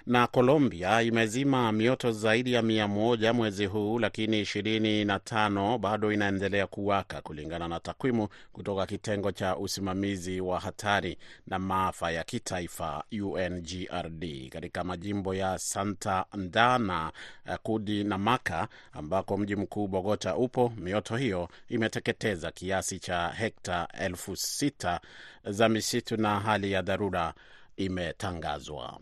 na 0.05 0.27
Colombia 0.27 1.01
imezima 1.01 1.71
mioto 1.71 2.11
zaidi 2.11 2.53
ya 2.53 2.61
mia 2.61 2.87
moja 2.87 3.33
mwezi 3.33 3.65
huu, 3.65 3.99
lakini 3.99 4.41
25 4.41 5.77
bado 5.77 6.11
inaendelea 6.11 6.67
kuwaka 6.67 7.21
kulingana 7.21 7.67
na 7.67 7.79
takwimu 7.79 8.27
kutoka 8.53 8.85
kitengo 8.85 9.31
cha 9.31 9.57
usimamizi 9.57 10.41
wa 10.41 10.59
hatari 10.59 11.17
na 11.47 11.59
maafa 11.59 12.11
ya 12.11 12.23
kitaifa 12.23 13.03
UNGRD 13.21 14.49
katika 14.49 14.83
majimbo 14.83 15.33
ya 15.35 15.57
Santander 15.59 16.79
na 16.79 18.17
maka 18.17 18.67
ambako 18.93 19.37
mji 19.37 19.55
mkuu 19.55 19.87
Bogota 19.87 20.35
upo. 20.35 20.73
Mioto 20.77 21.15
hiyo 21.17 21.49
imeteketeza 21.69 22.51
kiasi 22.51 22.99
cha 22.99 23.27
hekta 23.29 23.87
elfu 23.99 24.35
sita 24.35 25.01
za 25.45 25.69
misitu 25.69 26.17
na 26.17 26.39
hali 26.39 26.71
ya 26.71 26.81
dharura 26.81 27.33
imetangazwa. 27.77 28.99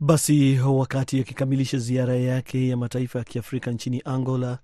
Basi 0.00 0.58
wakati 0.58 1.20
akikamilisha 1.20 1.78
ziara 1.78 2.14
yake 2.16 2.68
ya 2.68 2.76
mataifa 2.76 3.18
ya 3.18 3.24
Kiafrika 3.24 3.70
nchini 3.70 4.02
Angola, 4.04 4.58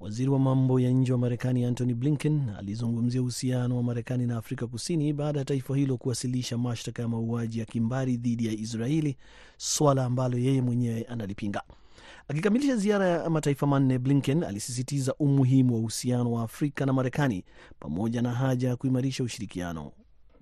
waziri 0.00 0.30
wa 0.30 0.38
mambo 0.38 0.80
ya 0.80 0.90
nje 0.90 1.12
wa 1.12 1.18
Marekani 1.18 1.64
Antony 1.64 1.94
Blinken 1.94 2.42
alizungumzia 2.58 3.20
uhusiano 3.22 3.76
wa 3.76 3.82
Marekani 3.82 4.26
na 4.26 4.36
Afrika 4.36 4.66
Kusini 4.66 5.12
baada 5.12 5.38
ya 5.38 5.44
taifa 5.44 5.76
hilo 5.76 5.96
kuwasilisha 5.96 6.58
mashtaka 6.58 7.02
ya 7.02 7.08
mauaji 7.08 7.58
ya 7.58 7.64
kimbari 7.64 8.16
dhidi 8.16 8.46
ya 8.46 8.52
Israeli, 8.52 9.16
swala 9.56 10.04
ambalo 10.04 10.38
yeye 10.38 10.62
mwenyewe 10.62 11.02
analipinga. 11.02 11.62
Akikamilisha 12.28 12.76
ziara 12.76 13.06
ya 13.08 13.30
mataifa 13.30 13.66
manne, 13.66 13.98
Blinken 13.98 14.42
alisisitiza 14.44 15.14
umuhimu 15.14 15.74
wa 15.74 15.80
uhusiano 15.80 16.32
wa 16.32 16.42
Afrika 16.42 16.86
na 16.86 16.92
Marekani 16.92 17.44
pamoja 17.80 18.22
na 18.22 18.32
haja 18.32 18.68
ya 18.68 18.76
kuimarisha 18.76 19.24
ushirikiano. 19.24 19.92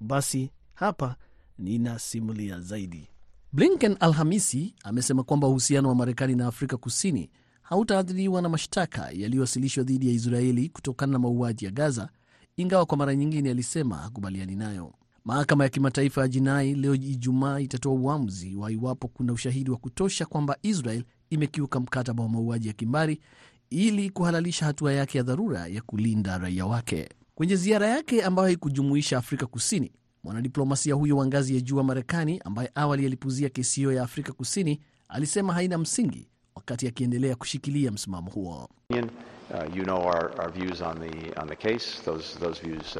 Basi 0.01 0.51
hapa 0.75 1.17
ninasimulia 1.59 2.61
zaidi. 2.61 3.09
Blinken 3.53 3.97
Alhamisi 4.01 4.75
amesema 4.85 5.23
kwamba 5.23 5.49
uhusiano 5.49 5.89
wa 5.89 5.95
Marekani 5.95 6.35
na 6.35 6.47
Afrika 6.47 6.77
Kusini 6.77 7.31
hautaathiriwa 7.63 8.43
na 8.43 8.49
mashtaka 8.49 9.11
yaliyowasilishwa 9.13 9.85
dhidi 9.85 10.09
ya 10.09 10.13
Israeli 10.15 10.69
kutokana 10.69 11.13
na 11.13 11.19
mauaji 11.19 11.65
ya 11.65 11.71
Gaza, 11.71 12.09
ingawa 12.57 12.87
kwa 12.87 12.97
mara 12.99 13.15
nyingine 13.15 13.51
alisema 13.51 13.97
hakubaliani 13.97 14.57
nayo. 14.57 14.93
Mahakama 15.25 15.65
ya 15.65 15.71
Kimataifa 15.71 16.21
ya 16.21 16.29
Jinai 16.29 16.75
leo 16.75 16.95
Ijumaa 16.95 17.61
itatoa 17.61 17.93
uamuzi 17.93 18.57
wa 18.57 18.73
iwapo 18.73 19.09
kuna 19.09 19.33
ushahidi 19.33 19.71
wa 19.71 19.77
kutosha 19.77 20.27
kwamba 20.27 20.57
Israel 20.63 21.05
imekiuka 21.35 21.81
mkataba 21.81 22.23
wa 22.23 22.29
mauaji 22.29 22.69
ya 22.69 22.75
kimbari 22.75 23.21
ili 23.71 24.11
kuhalalisha 24.11 24.67
hatua 24.67 24.93
yake 24.93 25.19
ya 25.19 25.25
dharura 25.25 25.67
ya 25.67 25.83
kulinda 25.83 26.39
raia 26.39 26.67
wake. 26.67 27.09
Kwenye 27.35 27.57
ziara 27.57 27.87
yake 27.89 28.23
ambayo 28.23 28.47
haikujumuisha 28.47 29.19
Afrika 29.19 29.47
Kusini, 29.47 29.93
mwanadiplomasia 30.25 30.95
huyo 30.95 31.17
wa 31.17 31.27
ngazi 31.27 31.55
ya 31.55 31.61
juu 31.61 31.77
wa 31.77 31.85
Marekani 31.85 32.41
ambaye 32.45 32.71
awali 32.75 33.07
alipuzia 33.07 33.49
kesi 33.49 33.81
hiyo 33.81 33.93
ya 33.93 34.03
Afrika 34.03 34.33
Kusini 34.33 34.81
alisema 35.09 35.53
haina 35.53 35.79
msingi, 35.79 36.29
wakati 36.55 36.89
akiendelea 36.89 37.37
kushikilia 37.37 37.91
msimamo 37.91 38.31
huo. 38.31 38.69
You 39.77 39.85
know 39.85 39.99
our, 40.07 40.33
our 40.41 40.51
views 40.53 40.81
on 40.81 41.01
the, 41.01 41.41
on 41.41 41.49
the 41.49 41.57
case. 41.57 42.03
Those, 42.05 42.39
those 42.39 42.63
views, 42.63 42.99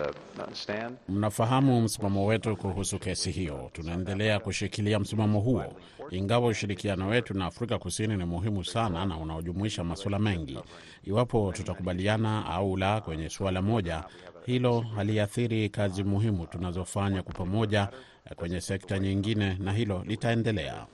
stand. 0.53 0.97
Mnafahamu 1.09 1.81
msimamo 1.83 2.27
wetu 2.27 2.57
kuhusu 2.57 2.99
kesi 2.99 3.31
hiyo. 3.31 3.71
Tunaendelea 3.73 4.39
kushikilia 4.41 4.99
msimamo 4.99 5.41
huo, 5.41 5.65
ingawa 6.11 6.49
ushirikiano 6.49 7.09
wetu 7.09 7.35
na 7.35 7.47
Afrika 7.47 7.79
Kusini 7.79 8.17
ni 8.17 8.25
muhimu 8.25 8.65
sana 8.65 9.07
na 9.07 9.17
unaojumuisha 9.17 9.85
masuala 9.85 10.19
mengi. 10.19 10.59
Iwapo 11.05 11.53
tutakubaliana 11.53 12.47
au 12.47 12.77
la 12.77 13.01
kwenye 13.01 13.29
suala 13.31 13.63
moja, 13.63 14.05
hilo 14.47 14.81
haliathiri 14.81 15.69
kazi 15.69 16.05
muhimu 16.05 16.47
tunazofanya 16.47 17.23
kwa 17.23 17.35
pamoja 17.35 17.89
kwenye 18.37 18.61
sekta 18.61 18.99
nyingine, 18.99 19.55
na 19.61 19.73
hilo 19.73 20.05
litaendelea. 20.07 20.87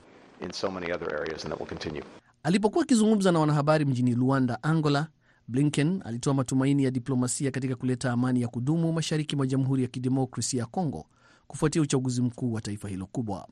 Alipokuwa 2.43 2.83
akizungumza 2.83 3.31
na 3.31 3.39
wanahabari 3.39 3.85
mjini 3.85 4.15
Luanda, 4.15 4.63
Angola, 4.63 5.07
Blinken 5.47 6.01
alitoa 6.05 6.33
matumaini 6.33 6.83
ya 6.83 6.91
diplomasia 6.91 7.51
katika 7.51 7.75
kuleta 7.75 8.11
amani 8.11 8.41
ya 8.41 8.47
kudumu 8.47 8.93
mashariki 8.93 9.35
mwa 9.35 9.47
Jamhuri 9.47 9.81
ya 9.83 9.87
Kidemokrasia 9.87 10.59
ya 10.59 10.65
Kongo 10.65 11.05
kufuatia 11.47 11.81
uchaguzi 11.81 12.21
mkuu 12.21 12.53
wa 12.53 12.61
taifa 12.61 12.89
hilo 12.89 13.05
kubwa. 13.05 13.47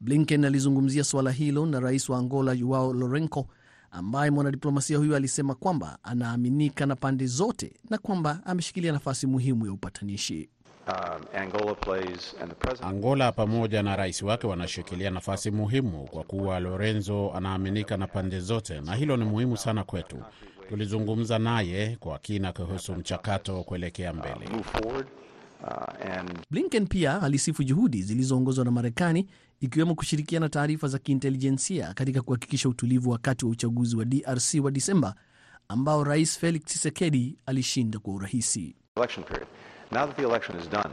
Blinken 0.00 0.44
alizungumzia 0.44 1.04
suala 1.04 1.30
hilo 1.30 1.66
na 1.66 1.80
rais 1.80 2.08
wa 2.08 2.18
Angola 2.18 2.56
Joao 2.56 2.92
Lourenco, 2.92 3.46
ambaye 3.90 4.30
mwanadiplomasia 4.30 4.98
huyo 4.98 5.16
alisema 5.16 5.54
kwamba 5.54 5.98
anaaminika 6.02 6.86
na 6.86 6.96
pande 6.96 7.26
zote 7.26 7.72
na 7.90 7.98
kwamba 7.98 8.40
ameshikilia 8.44 8.92
nafasi 8.92 9.26
muhimu 9.26 9.66
ya 9.66 9.72
upatanishi. 9.72 10.48
Um, 10.88 11.22
Angola 11.34 11.74
plays 11.74 12.34
and 12.40 12.48
the 12.50 12.54
president 12.54 12.92
Angola 12.94 13.32
pamoja 13.32 13.82
na 13.82 13.96
rais 13.96 14.22
wake 14.22 14.46
wanashikilia 14.46 15.10
nafasi 15.10 15.50
muhimu 15.50 16.04
kwa 16.04 16.24
kuwa 16.24 16.60
Lorenzo 16.60 17.32
anaaminika 17.34 17.96
na 17.96 18.06
pande 18.06 18.40
zote, 18.40 18.80
na 18.80 18.94
hilo 18.94 19.16
ni 19.16 19.24
muhimu 19.24 19.56
sana 19.56 19.84
kwetu. 19.84 20.16
Tulizungumza 20.68 21.38
naye 21.38 21.96
kwa 22.00 22.18
kina 22.18 22.52
kuhusu 22.52 22.94
mchakato 22.94 23.62
kuelekea 23.64 24.12
mbele. 24.12 24.48
Uh, 25.62 26.10
and 26.18 26.30
Blinken 26.50 26.86
pia 26.86 27.22
alisifu 27.22 27.62
juhudi 27.64 28.02
zilizoongozwa 28.02 28.64
na 28.64 28.70
Marekani 28.70 29.26
ikiwemo 29.60 29.94
kushirikiana 29.94 30.48
taarifa 30.48 30.88
za 30.88 30.98
kiintelijensia 30.98 31.94
katika 31.94 32.22
kuhakikisha 32.22 32.68
utulivu 32.68 33.10
wakati 33.10 33.44
wa 33.44 33.50
uchaguzi 33.50 33.96
wa 33.96 34.04
DRC 34.04 34.54
wa 34.62 34.70
Disemba 34.70 35.14
ambao 35.68 36.04
Rais 36.04 36.38
Felix 36.38 36.64
Tshisekedi 36.64 37.38
alishinda 37.46 37.98
kwa 37.98 38.14
urahisi. 38.14 38.74
Election 39.92 39.92
period. 39.92 39.92
Now 39.92 40.06
that 40.06 40.16
the 40.16 40.22
election 40.24 40.56
is 40.58 40.68
done, 40.68 40.90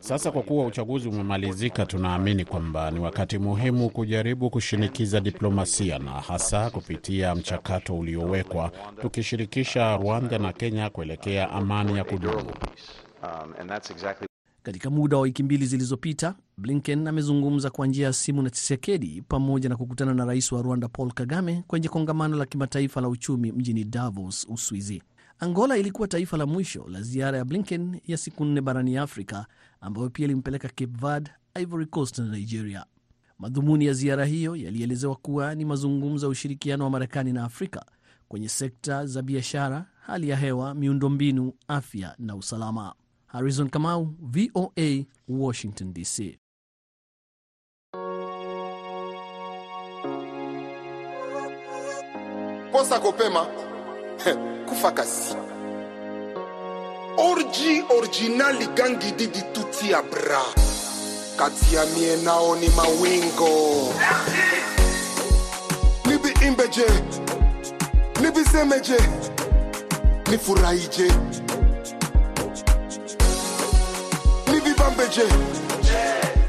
Sasa 0.00 0.30
kwa 0.30 0.42
kuwa 0.42 0.66
uchaguzi 0.66 1.08
umemalizika, 1.08 1.86
tunaamini 1.86 2.44
kwamba 2.44 2.90
ni 2.90 3.00
wakati 3.00 3.38
muhimu 3.38 3.90
kujaribu 3.90 4.50
kushinikiza 4.50 5.20
diplomasia 5.20 5.98
na 5.98 6.10
hasa 6.10 6.70
kupitia 6.70 7.34
mchakato 7.34 7.98
uliowekwa, 7.98 8.70
tukishirikisha 9.02 9.96
Rwanda 9.96 10.38
na 10.38 10.52
Kenya 10.52 10.90
kuelekea 10.90 11.50
amani 11.50 11.96
ya 11.96 12.04
kudumu. 12.04 12.50
Um, 13.22 13.54
and 13.60 13.68
that's 13.70 13.90
exactly 13.90 14.28
Katika 14.62 14.90
muda 14.90 15.16
wa 15.16 15.22
wiki 15.22 15.42
mbili 15.42 15.66
zilizopita, 15.66 16.34
Blinken 16.58 17.06
amezungumza 17.08 17.70
kwa 17.70 17.86
njia 17.86 18.06
ya 18.06 18.12
simu 18.12 18.42
na 18.42 18.50
Tshisekedi 18.50 19.22
pamoja 19.28 19.68
na 19.68 19.76
kukutana 19.76 20.14
na 20.14 20.24
rais 20.24 20.52
wa 20.52 20.62
Rwanda 20.62 20.88
Paul 20.88 21.12
Kagame 21.12 21.64
kwenye 21.66 21.88
kongamano 21.88 22.36
la 22.36 22.46
kimataifa 22.46 23.00
la 23.00 23.08
uchumi 23.08 23.52
mjini 23.52 23.84
Davos, 23.84 24.46
Uswizi. 24.50 25.02
Angola 25.38 25.76
ilikuwa 25.78 26.08
taifa 26.08 26.36
la 26.36 26.46
mwisho 26.46 26.86
la 26.88 27.02
ziara 27.02 27.38
ya 27.38 27.44
Blinken 27.44 28.00
ya 28.06 28.16
siku 28.16 28.44
nne 28.44 28.60
barani 28.60 28.96
Afrika, 28.96 29.46
ambayo 29.80 30.10
pia 30.10 30.24
ilimpeleka 30.24 30.68
Cape 30.68 30.86
Verde, 31.00 31.30
Ivory 31.54 31.86
Coast 31.86 32.18
na 32.18 32.24
Nigeria. 32.36 32.84
Madhumuni 33.38 33.86
ya 33.86 33.92
ziara 33.92 34.24
hiyo 34.24 34.56
yalielezewa 34.56 35.16
kuwa 35.16 35.54
ni 35.54 35.64
mazungumzo 35.64 36.26
ya 36.26 36.30
ushirikiano 36.30 36.84
wa 36.84 36.90
Marekani 36.90 37.32
na 37.32 37.44
Afrika 37.44 37.84
kwenye 38.28 38.48
sekta 38.48 39.06
za 39.06 39.22
biashara, 39.22 39.86
hali 40.06 40.28
ya 40.28 40.36
hewa, 40.36 40.74
miundombinu, 40.74 41.52
afya 41.68 42.14
na 42.18 42.36
usalama. 42.36 42.94
Harrison 43.26 43.68
Kamau, 43.70 44.14
VOA, 44.20 45.04
Washington 45.28 45.92
DC. 45.92 46.38
kosa 52.84 53.00
kopema 53.00 53.46
kufa 54.68 54.90
kasi. 54.92 55.34
Orji 57.16 57.84
orijinali 57.96 58.66
gangidi 58.74 59.26
di 59.26 59.42
tuti 59.52 59.90
ya 59.90 60.02
bra. 60.02 60.42
Kati 61.36 61.74
ya 61.74 61.84
mie 61.86 62.16
nao 62.24 62.56
ni 62.56 62.68
mawingo. 62.68 63.94
Nibi 66.06 66.46
imbeje 66.46 66.86
nibisemeje 68.20 68.96
nifurahije 70.30 71.08
nibibambeje 74.52 75.22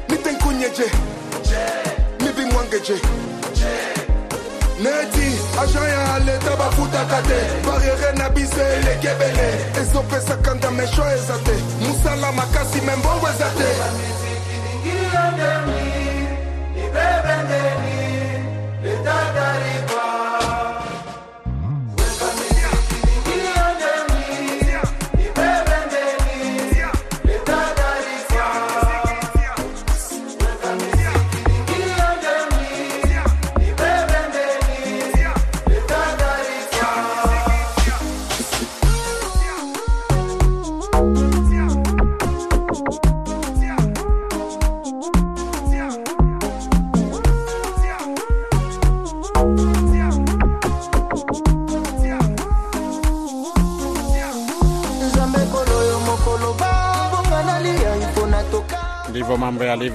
nitenkunyeje 0.08 0.90
nibimwangeje 2.20 2.96
neti 4.82 5.28
agent 5.62 5.88
ya 5.94 6.18
leta 6.18 6.56
bafutaka 6.56 7.22
te. 7.28 7.38
Barriere 7.66 8.12
na 8.18 8.28
biso 8.28 8.62
eleki 8.76 9.06
ebele 9.06 9.48
ezopesaka 9.80 10.54
ndamesho 10.54 11.04
eza 11.14 11.38
te. 11.44 11.54
Mosala 11.80 12.32
makasi 12.32 12.80
me 12.80 12.96
mbongo 12.96 13.28
eza 13.28 13.50
te 13.58 13.70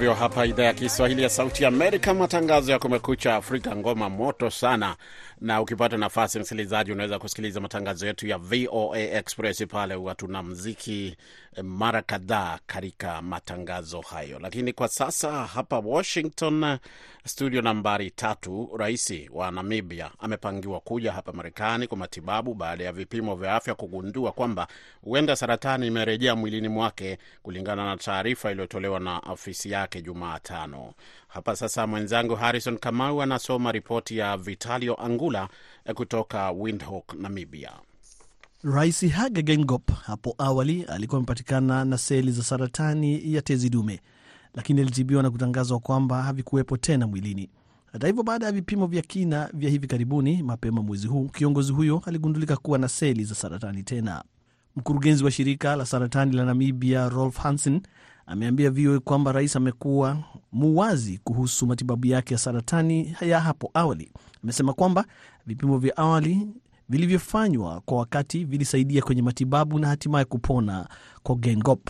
mambo 0.02 0.14
hapa 0.20 0.46
idhaa 0.46 0.64
ya 0.64 0.74
Kiswahili 0.74 1.24
ya 1.24 1.30
Sauti 1.30 1.66
Amerika, 1.66 2.14
matangazo 2.14 2.72
ya 2.72 2.80
Kumekucha 2.80 3.36
Afrika, 3.36 3.76
ngoma 3.76 4.10
moto 4.10 4.50
sana. 4.50 4.96
Na 5.42 5.62
ukipata 5.62 5.98
nafasi, 5.98 6.40
msikilizaji, 6.40 6.92
unaweza 6.92 7.20
kusikiliza 7.20 7.60
matangazo 7.60 8.08
yetu 8.08 8.28
ya 8.28 8.38
VOA 8.38 9.00
Express 9.00 9.66
pale, 9.68 9.96
huwa 9.96 10.16
tuna 10.16 10.44
mziki 10.44 11.18
eh, 11.56 11.64
mara 11.64 12.02
kadhaa 12.02 12.60
katika 12.68 13.22
matangazo 13.22 14.02
hayo. 14.02 14.40
Lakini 14.40 14.74
kwa 14.74 14.88
sasa 14.88 15.32
hapa 15.46 15.80
Washington, 15.80 16.78
studio 17.26 17.62
nambari 17.62 18.12
tatu, 18.12 18.70
rais 18.78 19.14
wa 19.32 19.52
Namibia 19.52 20.12
amepangiwa 20.20 20.80
kuja 20.80 21.12
hapa 21.12 21.32
Marekani 21.34 21.88
kwa 21.88 21.98
matibabu 21.98 22.54
baada 22.54 22.84
ya 22.84 22.92
vipimo 22.92 23.36
vya 23.36 23.56
afya 23.56 23.76
kugundua 23.76 24.32
kwamba 24.32 24.68
huenda 25.04 25.36
saratani 25.36 25.88
imerejea 25.88 26.36
mwilini 26.36 26.68
mwake, 26.70 27.18
kulingana 27.44 27.86
na 27.86 27.98
taarifa 27.98 28.52
iliyotolewa 28.52 29.00
na 29.00 29.24
afisi 29.24 29.72
yake 29.72 30.02
Jumatano. 30.02 30.94
Hapa 31.34 31.56
sasa 31.56 31.88
mwenzangu 31.88 32.36
Harrison 32.36 32.78
Kamau 32.78 33.22
anasoma 33.22 33.72
ripoti 33.72 34.18
ya 34.18 34.38
Vitalio 34.38 35.02
Angula 35.06 35.50
kutoka 35.96 36.52
Windhoek, 36.52 37.14
Namibia. 37.14 37.72
Rais 38.64 39.10
Hage 39.10 39.42
Geingob 39.44 39.82
hapo 40.06 40.36
awali 40.38 40.84
alikuwa 40.84 41.18
amepatikana 41.18 41.86
na 41.86 41.98
seli 41.98 42.32
za 42.32 42.44
saratani 42.44 43.34
ya 43.34 43.42
tezi 43.42 43.70
dume, 43.70 44.02
lakini 44.56 44.82
alitibiwa 44.82 45.24
na 45.24 45.32
kutangazwa 45.32 45.80
kwamba 45.80 46.24
havikuwepo 46.24 46.78
tena 46.78 47.08
mwilini. 47.08 47.50
Hata 47.92 48.08
hivyo, 48.08 48.24
baada 48.24 48.46
ya 48.46 48.52
vipimo 48.52 48.88
vya 48.88 49.02
kina 49.02 49.50
vya 49.54 49.70
hivi 49.70 49.88
karibuni 49.88 50.44
mapema 50.44 50.82
mwezi 50.82 51.08
huu, 51.08 51.28
kiongozi 51.30 51.72
huyo 51.74 52.02
aligundulika 52.06 52.58
kuwa 52.58 52.78
na 52.78 52.88
seli 52.88 53.24
za 53.24 53.36
saratani 53.36 53.84
tena. 53.84 54.24
Mkurugenzi 54.76 55.24
wa 55.24 55.32
shirika 55.32 55.76
la 55.76 55.86
saratani 55.86 56.36
la 56.36 56.46
Namibia, 56.46 57.10
Rolf 57.10 57.38
Hansen, 57.38 57.82
ameambia 58.32 58.72
VOA 58.72 59.00
kwamba 59.00 59.32
rais 59.32 59.56
amekuwa 59.56 60.18
muwazi 60.52 61.18
kuhusu 61.24 61.68
matibabu 61.68 62.08
yake 62.08 62.34
ya 62.34 62.38
saratani 62.38 63.16
ya 63.22 63.40
hapo 63.40 63.72
awali. 63.74 64.12
Amesema 64.44 64.74
kwamba 64.74 65.06
vipimo 65.48 65.78
vya 65.78 65.98
awali 65.98 66.48
vilivyofanywa 66.90 67.82
kwa 67.86 67.98
wakati 67.98 68.44
vilisaidia 68.46 69.02
kwenye 69.02 69.22
matibabu 69.22 69.80
na 69.80 69.88
hatimaye 69.88 70.26
kupona 70.26 70.88
kwa 71.24 71.36
Gengop. 71.36 71.90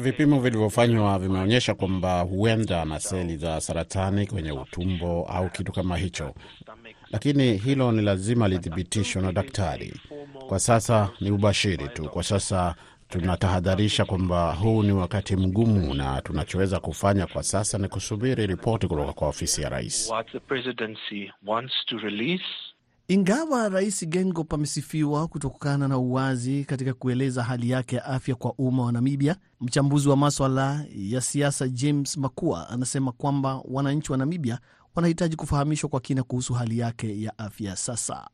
Vipimo 0.00 0.40
vilivyofanywa 0.40 1.18
vimeonyesha 1.18 1.74
kwamba 1.74 2.20
huenda 2.20 2.82
ana 2.82 3.00
seli 3.00 3.36
za 3.36 3.60
saratani 3.60 4.26
kwenye 4.26 4.52
utumbo 4.52 5.24
au 5.26 5.50
kitu 5.50 5.72
kama 5.72 5.96
hicho, 5.96 6.34
lakini 7.10 7.56
hilo 7.56 7.92
ni 7.92 8.02
lazima 8.02 8.48
lithibitishwe 8.48 9.22
na 9.22 9.32
daktari. 9.32 10.00
Kwa 10.48 10.60
sasa 10.60 11.10
ni 11.20 11.30
ubashiri 11.30 11.88
tu. 11.88 12.08
Kwa 12.08 12.22
sasa 12.22 12.74
tunatahadharisha 13.08 14.04
kwamba 14.04 14.52
huu 14.54 14.82
ni 14.82 14.92
wakati 14.92 15.36
mgumu, 15.36 15.94
na 15.94 16.20
tunachoweza 16.22 16.80
kufanya 16.80 17.26
kwa 17.26 17.42
sasa 17.42 17.78
ni 17.78 17.88
kusubiri 17.88 18.46
ripoti 18.46 18.86
kutoka 18.88 19.12
kwa 19.12 19.28
ofisi 19.28 19.62
ya 19.62 19.68
rais. 19.68 20.10
Ingawa 23.08 23.68
rais 23.68 24.08
Gengo 24.08 24.46
amesifiwa 24.50 25.28
kutokana 25.28 25.88
na 25.88 25.98
uwazi 25.98 26.64
katika 26.64 26.94
kueleza 26.94 27.42
hali 27.42 27.70
yake 27.70 27.96
ya 27.96 28.04
afya 28.04 28.34
kwa 28.34 28.52
umma 28.58 28.84
wa 28.84 28.92
Namibia, 28.92 29.36
mchambuzi 29.60 30.08
wa 30.08 30.16
maswala 30.16 30.84
ya 30.96 31.20
siasa 31.20 31.68
James 31.68 32.16
Makua 32.16 32.68
anasema 32.68 33.12
kwamba 33.12 33.60
wananchi 33.64 34.12
wa 34.12 34.18
Namibia 34.18 34.58
wanahitaji 34.94 35.36
kufahamishwa 35.36 35.90
kwa 35.90 36.00
kina 36.00 36.22
kuhusu 36.22 36.54
hali 36.54 36.78
yake 36.78 37.22
ya 37.22 37.38
afya 37.38 37.76
sasa. 37.76 38.28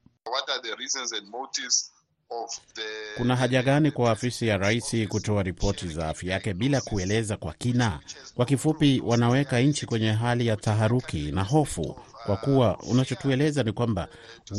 Kuna 3.17 3.37
haja 3.37 3.63
gani 3.63 3.91
kwa 3.91 4.11
afisi 4.11 4.47
ya 4.47 4.57
rais 4.57 4.97
kutoa 5.09 5.43
ripoti 5.43 5.89
za 5.89 6.09
afya 6.09 6.33
yake 6.33 6.55
bila 6.55 6.81
kueleza 6.81 7.37
kwa 7.37 7.53
kina? 7.53 8.01
Kwa 8.35 8.47
kifupi, 8.47 9.03
wanaweka 9.07 9.61
nchi 9.61 9.87
kwenye 9.87 10.13
hali 10.13 10.47
ya 10.47 10.57
taharuki 10.57 11.33
na 11.33 11.43
hofu, 11.43 11.97
kwa 12.31 12.37
kuwa 12.37 12.79
unachotueleza 12.79 13.63
ni 13.63 13.73
kwamba 13.73 14.09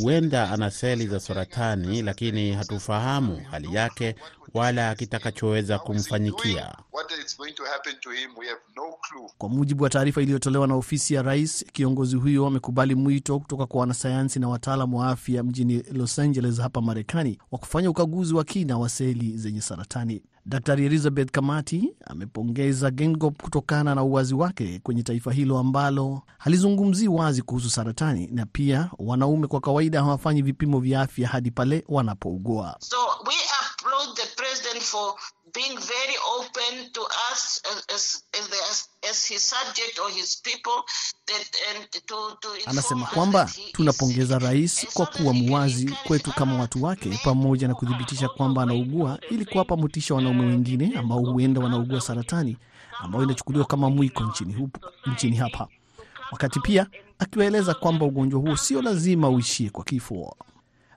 huenda 0.01 0.51
ana 0.51 0.71
seli 0.71 1.07
za 1.07 1.19
saratani, 1.19 2.01
lakini 2.01 2.51
hatufahamu 2.53 3.41
hali 3.51 3.75
yake 3.75 4.15
wala 4.53 4.95
kitakachoweza 4.95 5.79
kumfanyikia. 5.79 6.75
Kwa 9.38 9.49
mujibu 9.49 9.84
wa 9.84 9.89
taarifa 9.89 10.21
iliyotolewa 10.21 10.67
na 10.67 10.75
ofisi 10.75 11.13
ya 11.13 11.21
rais, 11.21 11.65
kiongozi 11.73 12.15
huyo 12.15 12.45
amekubali 12.47 12.95
mwito 12.95 13.39
kutoka 13.39 13.65
kwa 13.65 13.79
wanasayansi 13.79 14.39
na 14.39 14.49
wataalam 14.49 14.93
wa 14.93 15.07
afya 15.10 15.43
mjini 15.43 15.84
Los 15.91 16.19
Angeles 16.19 16.60
hapa 16.62 16.81
Marekani 16.81 17.38
wa 17.51 17.60
kufanya 17.60 17.89
ukaguzi 17.89 18.34
wa 18.34 18.43
kina 18.43 18.77
wa 18.77 18.89
seli 18.89 19.38
zenye 19.38 19.62
saratani. 19.62 20.23
Daktari 20.45 20.86
Elizabeth 20.86 21.32
Kamati 21.32 21.93
amepongeza 22.06 22.91
Gengop 22.91 23.41
kutokana 23.41 23.95
na 23.95 24.04
uwazi 24.04 24.34
wake 24.36 24.80
kwenye 24.84 25.04
taifa 25.04 25.32
hilo 25.34 25.58
ambalo 25.58 26.21
halizungumzii 26.38 27.08
wazi 27.08 27.41
kuhusu 27.41 27.69
saratani, 27.69 28.27
na 28.32 28.45
pia 28.45 28.89
wanaume 28.99 29.47
kwa 29.47 29.62
kawaida 29.62 30.01
hawafanyi 30.04 30.41
vipimo 30.41 30.80
vya 30.80 31.01
afya 31.01 31.27
hadi 31.27 31.51
pale 31.51 31.84
wanapougua. 31.88 32.75
So 32.80 32.97
we 33.27 33.34
president 34.52 34.82
for 34.84 35.16
being 35.54 35.78
very 35.78 36.18
open 36.38 36.92
to 36.94 37.02
us 37.32 37.62
as, 37.72 37.84
as, 37.96 38.24
as, 38.70 38.90
as 39.10 39.26
his 39.26 39.42
subject 39.42 40.00
or 40.00 40.10
his 40.10 40.36
people 40.44 40.84
that, 41.28 41.44
and 41.76 41.92
to, 41.92 42.38
to 42.42 42.48
Anasema 42.70 43.06
kwamba 43.06 43.50
tunapongeza 43.72 44.40
rais 44.40 44.88
kwa 44.94 45.06
kuwa 45.06 45.34
muwazi 45.34 45.96
kwetu 46.08 46.32
kama 46.32 46.56
watu 46.60 46.84
wake, 46.84 47.20
pamoja 47.24 47.68
na 47.68 47.76
kuthibitisha 47.76 48.30
kwamba 48.30 48.64
anaugua, 48.64 49.20
ili 49.30 49.46
kuwapa 49.46 49.78
motisha 49.78 50.16
wanaume 50.16 50.46
wengine 50.46 50.98
ambao 51.00 51.20
huenda 51.20 51.62
wanaugua 51.62 52.02
saratani 52.02 52.58
ambayo 53.00 53.24
inachukuliwa 53.24 53.66
kama 53.66 53.90
mwiko 53.90 54.24
nchini, 54.24 54.54
hupo, 54.54 54.80
nchini 55.06 55.38
hapa, 55.38 55.68
wakati 56.32 56.60
pia 56.60 56.88
akiwaeleza 57.20 57.74
kwamba 57.74 58.06
ugonjwa 58.06 58.40
huo 58.40 58.58
sio 58.58 58.82
lazima 58.82 59.30
uishie 59.30 59.70
kwa 59.70 59.84
kifo. 59.84 60.36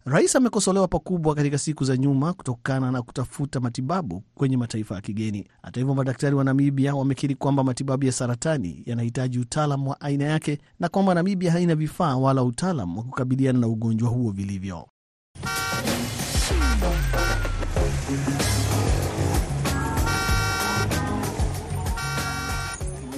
Rais 0.07 0.37
amekosolewa 0.37 0.89
pakubwa 0.89 1.35
katika 1.35 1.59
siku 1.59 1.85
za 1.85 1.97
nyuma 1.97 2.33
kutokana 2.33 2.91
na 2.93 3.03
kutafuta 3.03 3.61
matibabu 3.61 4.23
kwenye 4.35 4.57
mataifa 4.57 4.95
ya 4.95 5.01
kigeni. 5.01 5.47
Hata 5.63 5.81
hivyo, 5.81 5.95
madaktari 5.95 6.37
wa 6.37 6.45
Namibia 6.45 6.95
wamekiri 6.95 7.35
kwamba 7.35 7.65
matibabu 7.65 8.05
ya 8.05 8.13
saratani 8.13 8.83
yanahitaji 8.87 9.39
utaalam 9.39 9.87
wa 9.89 10.01
aina 10.01 10.25
yake 10.25 10.59
na 10.81 10.89
kwamba 10.89 11.15
Namibia 11.15 11.53
haina 11.53 11.75
vifaa 11.75 12.17
wala 12.17 12.43
utaalam 12.43 12.97
wa 12.99 13.03
kukabiliana 13.05 13.59
na 13.59 13.69
ugonjwa 13.69 14.09
huo 14.11 14.31
vilivyo. 14.31 14.87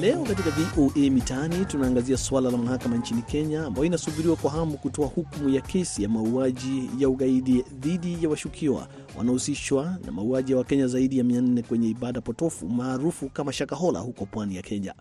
Leo 0.00 0.22
katika 0.24 0.50
VOA 0.50 1.10
Mitaani 1.10 1.64
tunaangazia 1.64 2.16
suala 2.16 2.50
la 2.50 2.56
mahakama 2.58 2.96
nchini 2.96 3.22
Kenya 3.22 3.64
ambayo 3.66 3.84
inasubiriwa 3.84 4.36
kwa 4.36 4.50
hamu 4.50 4.78
kutoa 4.78 5.06
hukumu 5.06 5.48
ya 5.48 5.60
kesi 5.60 6.02
ya 6.02 6.08
mauaji 6.08 6.90
ya 6.98 7.08
ugaidi 7.08 7.62
dhidi 7.80 8.18
ya 8.22 8.28
washukiwa 8.28 8.88
wanaohusishwa 9.18 9.98
na 10.06 10.12
mauaji 10.12 10.52
ya 10.52 10.58
Wakenya 10.58 10.86
zaidi 10.86 11.18
ya 11.18 11.24
400 11.24 11.62
kwenye 11.62 11.88
ibada 11.88 12.20
potofu 12.20 12.68
maarufu 12.68 13.28
kama 13.28 13.52
Shakahola 13.52 13.98
huko 14.00 14.26
pwani 14.26 14.56
ya 14.56 14.62
Kenya. 14.62 14.94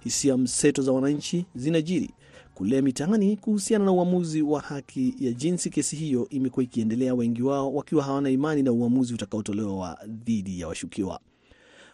Hisia 0.00 0.36
mseto 0.36 0.82
za 0.82 0.92
wananchi 0.92 1.46
zinajiri 1.54 2.10
kule 2.54 2.82
mitaani 2.82 3.36
kuhusiana 3.36 3.84
na 3.84 3.92
uamuzi 3.92 4.42
wa 4.42 4.60
haki 4.60 5.14
ya 5.20 5.32
jinsi 5.32 5.70
kesi 5.70 5.96
hiyo 5.96 6.26
imekuwa 6.30 6.64
ikiendelea, 6.64 7.14
wengi 7.14 7.42
wao 7.42 7.74
wakiwa 7.74 8.04
hawana 8.04 8.30
imani 8.30 8.62
na 8.62 8.72
uamuzi 8.72 9.14
utakaotolewa 9.14 9.98
dhidi 10.06 10.60
ya 10.60 10.68
washukiwa. 10.68 11.20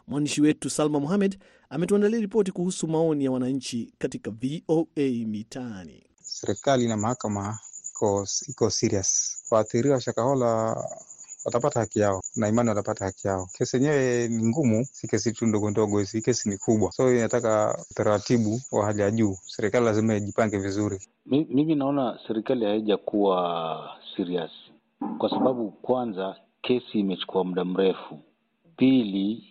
Mwandishi 0.09 0.41
wetu 0.43 0.71
Salma 0.71 1.01
Muhamed 1.01 1.39
ametuandalia 1.75 2.21
ripoti 2.21 2.53
kuhusu 2.53 2.89
maoni 2.89 3.25
ya 3.25 3.31
wananchi 3.31 3.95
katika 3.99 4.31
VOA 4.31 5.25
Mitaani. 5.27 6.03
Serikali 6.23 6.89
na 6.89 6.97
mahakama 6.97 7.59
iko, 7.91 8.27
iko 8.49 8.71
serious. 8.71 9.43
Waathiriwa 9.51 10.01
Shakahola 10.01 10.77
watapata 11.45 11.81
haki 11.81 11.99
yao 12.01 12.21
na 12.37 12.49
imani 12.49 12.69
watapata 12.69 13.05
haki 13.05 13.29
yao. 13.29 13.47
Kesi 13.59 13.77
yenyewe 13.77 14.29
ni 14.29 14.47
ngumu, 14.49 14.85
si 14.85 15.09
kesi 15.09 15.33
tu 15.33 15.47
ndogo 15.47 15.71
ndogo, 15.71 16.01
hii 16.01 16.21
kesi 16.21 16.49
ni 16.49 16.59
kubwa, 16.59 16.93
so 16.93 17.15
inataka 17.15 17.79
utaratibu 17.91 18.61
wa 18.73 18.85
hali 18.87 19.03
ya 19.03 19.11
juu. 19.11 19.37
Serikali 19.47 19.85
lazima 19.85 20.15
ijipange 20.17 20.59
vizuri. 20.59 20.99
Mimi 21.27 21.75
naona 21.75 22.19
serikali 22.27 22.65
haijakuwa 22.65 23.91
serious 24.17 24.51
kwa 25.19 25.31
sababu 25.31 25.71
kwanza, 25.71 26.37
kesi 26.63 26.99
imechukua 27.01 27.45
muda 27.45 27.65
mrefu. 27.65 28.19
Pili, 28.77 29.45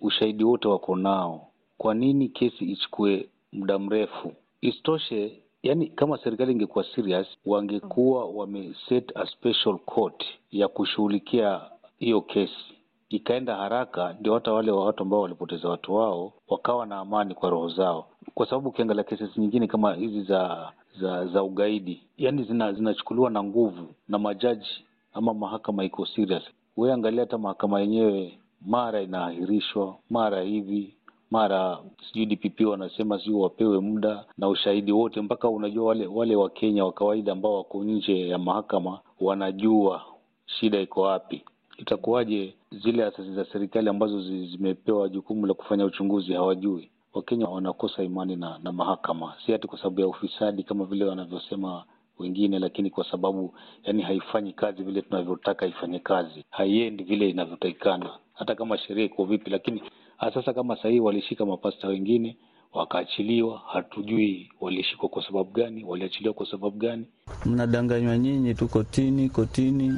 ushahidi 0.00 0.44
wote 0.44 0.68
wako 0.68 0.96
nao. 0.96 1.48
Kwa 1.78 1.94
nini 1.94 2.28
kesi 2.28 2.64
ichukue 2.64 3.28
muda 3.52 3.78
mrefu? 3.78 4.32
Isitoshe, 4.60 5.42
yani 5.62 5.86
kama 5.86 6.18
serikali 6.18 6.52
ingekuwa 6.52 6.84
serious, 6.84 7.26
wangekuwa 7.46 8.24
wameset 8.24 9.12
a 9.16 9.26
special 9.26 9.78
court 9.78 10.24
ya 10.52 10.68
kushughulikia 10.68 11.60
hiyo 11.98 12.20
kesi, 12.20 12.74
ikaenda 13.08 13.56
haraka, 13.56 14.16
ndio 14.20 14.34
hata 14.34 14.52
wale 14.52 14.70
wa 14.70 14.84
watu 14.84 15.02
ambao 15.02 15.20
walipoteza 15.20 15.68
watu 15.68 15.94
wao 15.94 16.32
wakawa 16.48 16.86
na 16.86 16.98
amani 16.98 17.34
kwa 17.34 17.50
roho 17.50 17.68
zao, 17.68 18.06
kwa 18.34 18.46
sababu 18.46 18.68
ukiangalia 18.68 19.04
kesi 19.04 19.40
nyingine 19.40 19.66
kama 19.66 19.94
hizi 19.94 20.22
za 20.22 20.72
za 21.00 21.26
za 21.26 21.42
ugaidi, 21.42 22.02
yani 22.16 22.44
zina, 22.44 22.72
zinachukuliwa 22.72 23.30
na 23.30 23.42
nguvu 23.42 23.94
na 24.08 24.18
majaji 24.18 24.84
ama 25.12 25.34
mahakama 25.34 25.84
iko 25.84 26.06
serious. 26.06 26.42
Wewe 26.76 26.94
angalia 26.94 27.20
hata 27.20 27.38
mahakama 27.38 27.80
yenyewe 27.80 28.38
mara 28.66 29.02
inaahirishwa, 29.02 29.96
mara 30.10 30.42
hivi, 30.42 30.94
mara 31.30 31.78
sijui 32.12 32.26
DPP 32.26 32.60
wanasema 32.60 33.18
sijui 33.18 33.34
wapewe 33.40 33.80
muda 33.80 34.24
na 34.38 34.48
ushahidi 34.48 34.92
wote, 34.92 35.20
mpaka 35.20 35.48
unajua 35.48 35.84
wale 35.86 36.06
wale 36.06 36.36
Wakenya 36.36 36.84
wa 36.84 36.92
kawaida 36.92 37.32
ambao 37.32 37.54
wako 37.56 37.84
nje 37.84 38.28
ya 38.28 38.38
mahakama 38.38 38.98
wanajua 39.20 40.02
shida 40.46 40.80
iko 40.80 41.00
wapi. 41.02 41.42
Itakuwaje 41.78 42.54
zile 42.84 43.04
asasi 43.04 43.34
za 43.34 43.44
serikali 43.44 43.88
ambazo 43.88 44.22
zimepewa 44.22 45.08
jukumu 45.08 45.46
la 45.46 45.54
kufanya 45.54 45.84
uchunguzi 45.84 46.32
hawajui? 46.32 46.90
Wakenya 47.14 47.46
wanakosa 47.48 48.02
imani 48.02 48.36
na, 48.36 48.58
na 48.62 48.72
mahakama, 48.72 49.34
si 49.46 49.52
hati 49.52 49.66
kwa 49.66 49.78
sababu 49.78 50.00
ya 50.00 50.08
ufisadi 50.08 50.62
kama 50.62 50.84
vile 50.84 51.04
wanavyosema 51.04 51.84
wengine, 52.18 52.58
lakini 52.58 52.90
kwa 52.90 53.04
sababu 53.10 53.54
yani 53.84 54.02
haifanyi 54.02 54.52
kazi 54.52 54.82
vile 54.82 55.02
tunavyotaka 55.02 55.66
ifanye 55.66 55.98
kazi, 55.98 56.44
haiendi 56.50 57.04
vile 57.04 57.30
inavyotakikana, 57.30 58.10
hata 58.34 58.54
kama 58.54 58.78
sheria 58.78 59.04
iko 59.04 59.24
vipi. 59.24 59.50
Lakini 59.50 59.82
sasa 60.20 60.52
kama 60.54 60.76
sahii 60.82 61.00
walishika 61.00 61.46
mapasta 61.46 61.88
wengine 61.88 62.36
wakaachiliwa, 62.72 63.62
hatujui 63.72 64.50
walishikwa 64.60 65.08
kwa 65.08 65.26
sababu 65.26 65.50
gani, 65.50 65.84
waliachiliwa 65.84 66.34
kwa 66.34 66.46
sababu 66.50 66.76
gani. 66.78 67.06
Mnadanganywa 67.46 68.18
nyinyi 68.18 68.54
tu 68.54 68.68
kotini 68.68 69.28
kotini, 69.28 69.94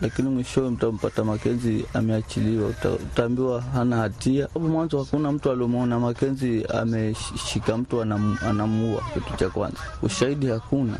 lakini 0.00 0.28
mwishowe 0.28 0.70
mtampata 0.70 1.24
Makenzi 1.24 1.84
ameachiliwa, 1.94 2.68
utaambiwa 3.12 3.60
hana 3.60 3.96
hatia. 3.96 4.42
Hapo 4.44 4.60
mwanzo 4.60 4.98
hakuna 5.04 5.32
mtu 5.32 5.50
aliomwona 5.50 6.00
Makenzi 6.00 6.64
ameshika 6.74 7.76
mtu 7.78 8.02
anam, 8.02 8.38
anamuua. 8.42 9.02
Kitu 9.14 9.36
cha 9.36 9.48
kwanza, 9.50 9.78
ushahidi 10.02 10.46
hakuna. 10.46 10.98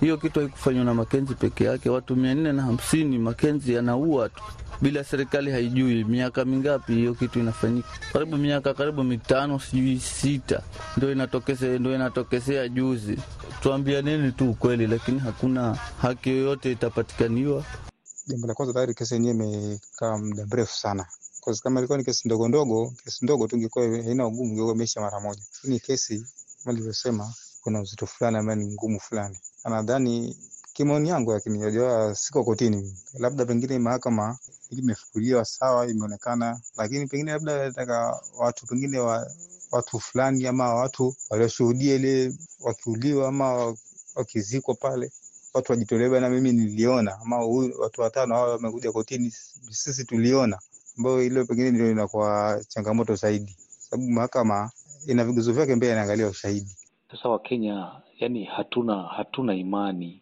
Hiyo 0.00 0.16
kitu 0.18 0.40
haikufanywa 0.40 0.84
na 0.84 0.94
Makenzi 0.94 1.34
peke 1.34 1.64
yake, 1.64 1.90
watu 1.90 2.16
mia 2.16 2.34
nne 2.34 2.52
na 2.52 2.62
hamsini 2.62 3.18
Makenzi 3.18 3.76
anaua 3.78 4.28
tu 4.28 4.42
bila 4.82 5.04
serikali 5.04 5.50
haijui. 5.50 6.04
Miaka 6.04 6.44
mingapi 6.44 6.92
hiyo 6.94 7.14
kitu 7.14 7.40
inafanyika? 7.40 7.88
Karibu 8.12 8.36
miaka 8.36 8.74
karibu 8.74 9.04
mitano, 9.04 9.58
sijui 9.60 10.00
sita, 10.00 10.62
ndo 10.96 11.12
inatokese 11.12 11.78
ndo 11.78 11.94
inatokezea 11.94 12.68
juzi. 12.68 13.18
Tuambia 13.62 14.02
nini 14.02 14.32
tu 14.32 14.50
ukweli, 14.50 14.86
lakini 14.86 15.18
hakuna 15.18 15.74
haki 15.74 16.30
yoyote 16.30 16.72
itapatikaniwa. 16.72 17.64
Jambo 18.26 18.46
la 18.46 18.54
kwanza, 18.54 18.74
tayari 18.74 18.94
kesi 18.94 19.14
yenyewe 19.14 19.34
imekaa 19.34 20.18
muda 20.18 20.46
mrefu 20.46 20.76
sana. 20.76 21.06
Kama 21.62 21.80
ilikuwa 21.80 21.98
ni 21.98 22.04
kesi 22.04 22.28
ndogo 22.28 22.48
ndogo, 22.48 22.92
kesi 23.04 23.24
ndogo 23.24 23.46
tu 23.48 23.56
ingekuwa 23.56 23.84
haina 23.84 24.26
ugumu, 24.26 24.50
ingekuwa 24.52 24.74
imeisha 24.74 25.00
mara 25.00 25.20
moja. 25.20 25.42
Ni 25.64 25.80
kesi 25.80 26.26
kama 26.64 26.72
nilivyosema, 26.72 27.34
kuna 27.66 27.80
uzito 27.80 28.06
fulani 28.06 28.36
ambaye 28.36 28.58
ni 28.58 28.66
ngumu 28.72 29.00
fulani. 29.00 29.38
Nadhani 29.64 30.36
kimaoni 30.72 31.08
yangu, 31.08 31.32
lakini 31.32 31.58
najua 31.58 32.14
siko 32.14 32.44
kotini, 32.44 32.96
labda 33.14 33.46
pengine 33.46 33.78
mahakama 33.78 34.38
imefukuliwa 34.70 35.44
sawa, 35.44 35.86
imeonekana, 35.90 36.60
lakini 36.76 37.06
pengine 37.06 37.32
labda 37.32 37.64
nataka 37.64 38.20
watu 38.38 38.66
pengine 38.66 38.98
wa, 38.98 39.30
watu 39.70 40.00
fulani 40.00 40.46
ama 40.46 40.74
watu 40.74 41.14
walioshuhudia 41.30 41.94
ile 41.94 42.32
wakiuliwa 42.60 43.28
ama 43.28 43.76
wakizikwa 44.14 44.74
pale 44.74 45.12
watu 45.54 45.72
wajitolee 45.72 46.08
bana, 46.08 46.30
mimi 46.30 46.52
niliona, 46.52 47.18
ama 47.20 47.38
watu 47.78 48.00
watano 48.00 48.34
hao 48.34 48.50
wamekuja 48.50 48.92
kotini, 48.92 49.30
sisi 49.70 50.04
tuliona, 50.04 50.58
ambayo 50.98 51.22
ile 51.22 51.44
pengine 51.44 51.70
ndio 51.70 51.90
inakuwa 51.90 52.60
changamoto 52.68 53.14
zaidi, 53.14 53.56
sababu 53.78 54.10
mahakama 54.10 54.70
ina 55.06 55.24
vigezo 55.24 55.52
vyake, 55.52 55.74
mbele 55.74 55.92
inaangalia 55.92 56.28
ushahidi. 56.28 56.76
Sasa 57.16 57.28
Wakenya 57.28 57.92
yani 58.20 58.44
hatuna 58.44 59.02
hatuna 59.02 59.54
imani. 59.54 60.20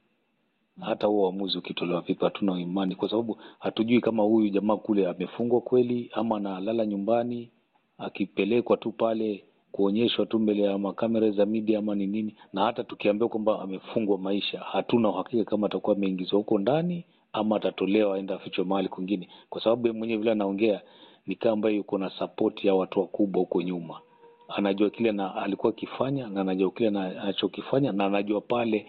Hata 0.80 1.06
huo 1.06 1.22
uamuzi 1.24 1.58
ukitolewa 1.58 2.00
vipi, 2.00 2.24
hatuna 2.24 2.60
imani. 2.60 2.94
Kwa 2.94 3.10
sababu 3.10 3.38
hatujui 3.58 4.00
kama 4.00 4.22
huyu 4.22 4.48
jamaa 4.48 4.76
kule 4.76 5.06
amefungwa 5.08 5.60
kweli 5.60 6.10
ama 6.12 6.36
analala 6.36 6.86
nyumbani 6.86 7.50
akipelekwa 7.98 8.76
tu 8.76 8.92
pale 8.92 9.44
kuonyeshwa 9.72 10.26
tu 10.26 10.38
mbele 10.38 10.62
ya 10.62 10.78
makamera 10.78 11.30
za 11.30 11.46
media 11.46 11.78
ama 11.78 11.94
ni 11.94 12.06
nini. 12.06 12.36
Na 12.52 12.64
hata 12.64 12.84
tukiambiwa 12.84 13.28
kwamba 13.28 13.60
amefungwa 13.62 14.18
maisha, 14.18 14.60
hatuna 14.60 15.08
uhakika 15.08 15.44
kama 15.44 15.66
atakuwa 15.66 15.96
ameingizwa 15.96 16.38
huko 16.38 16.58
ndani 16.58 17.04
ama 17.32 17.56
atatolewa 17.56 18.16
aenda 18.16 18.34
afichwe 18.34 18.64
mahali 18.64 18.88
kwingine, 18.88 19.28
kwa 19.50 19.60
sababu 19.62 19.86
yeye 19.86 19.98
mwenyewe 19.98 20.18
vile 20.18 20.32
anaongea 20.32 20.80
ni 21.26 21.34
kama 21.34 21.52
ambaye 21.52 21.76
yuko 21.76 21.98
na 21.98 22.10
support 22.10 22.64
ya 22.64 22.74
watu 22.74 23.00
wakubwa 23.00 23.40
huko 23.40 23.62
nyuma 23.62 24.00
anajua 24.48 24.90
kile 24.90 25.12
na 25.12 25.34
alikuwa 25.34 25.72
akifanya 25.72 26.26
na 26.28 26.40
anajua 26.40 26.70
kile 26.70 26.90
na 26.90 27.04
anachokifanya 27.22 27.92
na 27.92 28.04
anajua 28.06 28.40
pale 28.40 28.86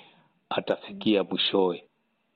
atafikia 0.50 1.24
mwishowe. 1.24 1.84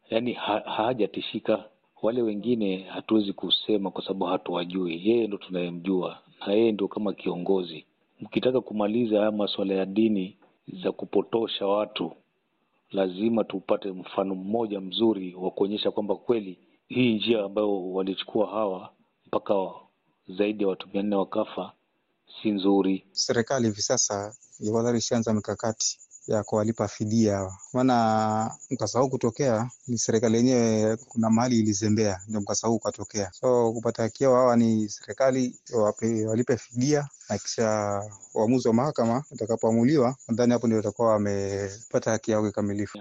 Yaani 0.09 0.33
ha, 0.33 0.59
hajatishika. 0.59 1.63
Wale 2.01 2.21
wengine 2.21 2.77
hatuwezi 2.83 3.33
kusema 3.33 3.91
kwa 3.91 4.01
sababu 4.03 4.25
hatuwajui, 4.25 5.09
yeye 5.09 5.27
ndo 5.27 5.37
tunayemjua 5.37 6.17
na 6.47 6.53
yeye 6.53 6.71
ndo 6.71 6.87
kama 6.87 7.13
kiongozi. 7.13 7.85
Mkitaka 8.21 8.61
kumaliza 8.61 9.17
haya 9.19 9.31
masuala 9.31 9.73
ya 9.73 9.85
dini 9.85 10.37
za 10.83 10.91
kupotosha 10.91 11.67
watu, 11.67 12.11
lazima 12.91 13.43
tupate 13.43 13.91
mfano 13.91 14.35
mmoja 14.35 14.81
mzuri 14.81 15.35
wa 15.35 15.51
kuonyesha 15.51 15.91
kwamba 15.91 16.15
kweli 16.15 16.57
hii 16.87 17.13
njia 17.15 17.43
ambayo 17.43 17.91
walichukua 17.93 18.47
hawa 18.47 18.89
mpaka 19.27 19.69
zaidi 20.27 20.63
ya 20.63 20.69
watu 20.69 20.87
mia 20.93 21.03
nne 21.03 21.15
wakafa 21.15 21.71
si 22.41 22.51
nzuri. 22.51 23.05
Serikali 23.11 23.67
hivi 23.67 23.81
sasa 23.81 24.33
tayari 24.59 24.97
ishaanza 24.97 25.33
mikakati 25.33 25.99
ya 26.27 26.43
kuwalipa 26.43 26.87
fidia 26.87 27.35
hawa, 27.35 27.57
maana 27.73 28.55
mkasa 28.69 28.99
huu 28.99 29.09
kutokea 29.09 29.69
ni 29.87 29.97
serikali 29.97 30.37
yenyewe, 30.37 30.97
kuna 30.97 31.29
mahali 31.29 31.59
ilizembea, 31.59 32.21
ndio 32.27 32.41
mkasa 32.41 32.67
huu 32.67 32.75
ukatokea. 32.75 33.31
So 33.31 33.73
kupata 33.73 34.03
haki 34.03 34.23
yao 34.23 34.35
hawa 34.35 34.55
ni 34.55 34.89
serikali 34.89 35.55
walipe 36.27 36.57
fidia 36.57 37.07
na 37.29 37.37
kisha 37.37 38.01
uamuzi 38.33 38.67
wa 38.67 38.73
mahakama 38.73 39.23
utakapoamuliwa, 39.31 40.15
nadhani 40.27 40.53
hapo 40.53 40.67
ndio 40.67 40.77
watakuwa 40.77 41.09
wamepata 41.09 42.11
haki 42.11 42.31
yao 42.31 42.43
kikamilifu. 42.43 42.97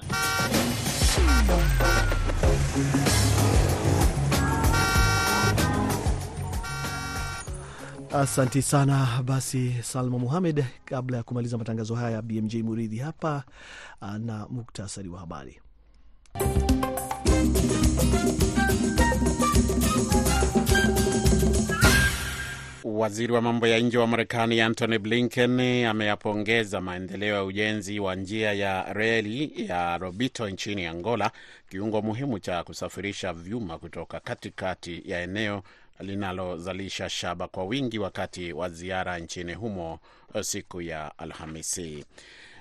Asanti 8.13 8.63
sana. 8.63 9.23
Basi 9.25 9.75
Salma 9.83 10.19
Muhamed, 10.19 10.65
kabla 10.85 11.17
ya 11.17 11.23
kumaliza 11.23 11.59
matangazo 11.59 11.95
haya, 11.95 12.23
BMJ 12.23 12.55
Muridhi 12.57 12.99
hapa 12.99 13.45
na 14.19 14.47
muktasari 14.51 15.09
wa 15.09 15.21
habari. 15.21 15.61
Waziri 22.85 23.33
wa 23.33 23.41
mambo 23.43 23.67
ya 23.67 23.79
nje 23.79 23.99
wa 23.99 24.07
Marekani 24.07 24.61
Antony 24.61 24.99
Blinken 24.99 25.61
ameyapongeza 25.87 26.81
maendeleo 26.81 27.35
ya 27.35 27.45
ujenzi 27.45 28.01
wa 28.01 28.15
njia 28.15 28.53
ya 28.53 28.93
reli 28.93 29.53
ya 29.69 29.99
Lobito 29.99 30.49
nchini 30.51 30.87
Angola, 30.87 31.31
kiungo 31.69 32.03
muhimu 32.03 32.39
cha 32.39 32.65
kusafirisha 32.65 33.33
vyuma 33.33 33.79
kutoka 33.79 34.21
katikati 34.21 35.03
ya 35.05 35.23
eneo 35.23 35.63
linalozalisha 36.01 37.09
shaba 37.09 37.49
kwa 37.49 37.65
wingi, 37.65 37.99
wakati 37.99 38.53
wa 38.53 38.69
ziara 38.69 39.19
nchini 39.19 39.55
humo 39.55 39.99
siku 40.43 40.81
ya 40.83 41.19
Alhamisi. 41.19 42.05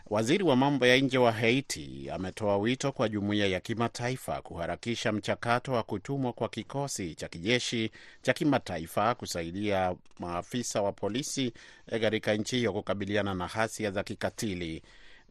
Waziri 0.10 0.43
wa 0.43 0.56
mambo 0.56 0.86
ya 0.86 0.97
nje 0.97 1.17
wa 1.17 1.32
Haiti 1.32 2.10
ametoa 2.13 2.58
wito 2.58 2.91
kwa 2.91 3.10
jumuiya 3.10 3.47
ya 3.47 3.60
kimataifa 3.60 4.41
kuharakisha 4.41 5.12
mchakato 5.12 5.71
wa 5.71 5.84
kutumwa 5.84 6.34
kwa 6.34 6.50
kikosi 6.50 7.15
cha 7.15 7.28
kijeshi 7.28 7.91
cha 8.21 8.34
kimataifa 8.34 9.15
kusaidia 9.15 9.95
maafisa 10.19 10.82
wa 10.82 10.91
polisi 10.91 11.54
katika 12.02 12.34
nchi 12.34 12.56
hiyo 12.58 12.73
kukabiliana 12.73 13.34
na 13.34 13.47
ghasia 13.47 13.91
za 13.91 14.04
kikatili 14.04 14.84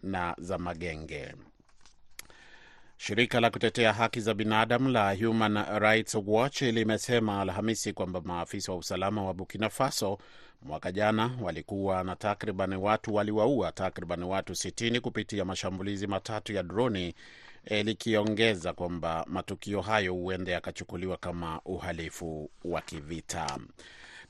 na 0.02 0.34
za 0.38 0.58
magenge. 0.58 1.34
Shirika 2.98 3.40
la 3.40 3.50
kutetea 3.50 3.92
haki 3.92 4.20
za 4.20 4.34
binadamu 4.34 4.88
la 4.88 5.14
Human 5.14 5.64
Rights 5.78 6.16
Watch 6.26 6.62
limesema 6.62 7.40
Alhamisi 7.40 7.92
kwamba 7.92 8.20
maafisa 8.20 8.72
wa 8.72 8.78
usalama 8.78 9.24
wa 9.24 9.34
Burkina 9.34 9.70
Faso 9.70 10.18
mwaka 10.62 10.92
jana 10.92 11.30
walikuwa 11.42 12.04
na 12.04 12.16
takriban 12.16 12.72
watu 12.72 13.14
waliwaua 13.14 13.72
takriban 13.72 14.22
watu 14.22 14.52
60 14.52 15.00
kupitia 15.00 15.44
mashambulizi 15.44 16.06
matatu 16.06 16.52
ya 16.52 16.62
droni 16.62 17.14
e, 17.64 17.82
likiongeza 17.82 18.72
kwamba 18.72 19.24
matukio 19.28 19.80
hayo 19.80 20.14
huenda 20.14 20.52
yakachukuliwa 20.52 21.16
kama 21.16 21.60
uhalifu 21.64 22.50
wa 22.64 22.80
kivita. 22.80 23.58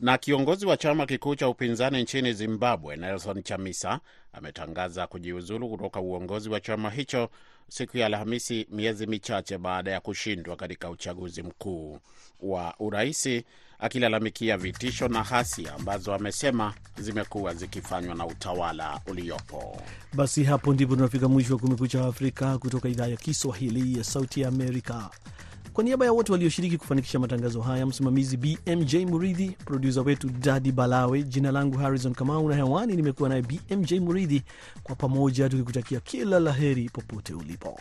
Na 0.00 0.18
kiongozi 0.18 0.66
wa 0.66 0.76
chama 0.76 1.06
kikuu 1.06 1.35
cha 1.35 1.48
upinzani 1.48 2.02
nchini 2.02 2.32
Zimbabwe 2.32 2.96
Nelson 2.96 3.42
Chamisa 3.42 4.00
ametangaza 4.32 5.06
kujiuzulu 5.06 5.68
kutoka 5.68 6.00
uongozi 6.00 6.48
wa 6.50 6.61
chama 6.61 6.90
hicho 6.90 7.30
siku 7.68 7.98
ya 7.98 8.06
Alhamisi, 8.06 8.66
miezi 8.70 9.06
michache 9.06 9.59
baada 9.59 9.90
ya 9.90 10.00
kushindwa 10.00 10.56
katika 10.56 10.90
uchaguzi 10.90 11.42
mkuu 11.42 11.98
wa 12.40 12.74
uraisi, 12.78 13.44
akilalamikia 13.78 14.56
vitisho 14.59 15.09
na 15.09 15.22
hasia 15.22 15.74
ambazo 15.74 16.14
amesema 16.14 16.74
zimekuwa 16.98 17.54
zikifanywa 17.54 18.14
na 18.14 18.26
utawala 18.26 19.00
uliopo. 19.06 19.82
Basi 20.12 20.44
hapo 20.44 20.72
ndipo 20.74 20.96
tunafika 20.96 21.28
mwisho 21.28 21.52
wa 21.54 21.59
Kumekucha 21.61 22.04
Afrika 22.04 22.59
kutoka 22.59 22.88
idhaa 22.88 23.06
ya 23.06 23.16
Kiswahili 23.16 23.98
ya 23.98 24.04
Sauti 24.04 24.40
ya 24.40 24.48
Amerika. 24.48 25.11
Kwa 25.76 25.84
niaba 25.84 26.04
ya 26.04 26.12
wote 26.12 26.32
walioshiriki 26.32 26.78
kufanikisha 26.78 27.18
matangazo 27.18 27.60
haya, 27.60 27.86
msimamizi 27.86 28.36
BMJ 28.36 28.94
Muridhi, 28.94 29.48
produsa 29.64 30.00
wetu 30.02 30.28
Dadi 30.30 30.72
Balawe, 30.72 31.22
jina 31.22 31.52
langu 31.52 31.78
Harrison 31.78 32.14
Kamau 32.14 32.48
na 32.48 32.56
hewani 32.56 32.96
nimekuwa 32.96 33.28
naye 33.28 33.42
BMJ 33.42 33.92
Muridhi, 33.92 34.42
kwa 34.82 34.94
pamoja 34.96 35.48
tukikutakia 35.48 36.00
kila 36.00 36.40
la 36.40 36.52
heri 36.52 36.90
popote 36.92 37.34
ulipo. 37.34 37.80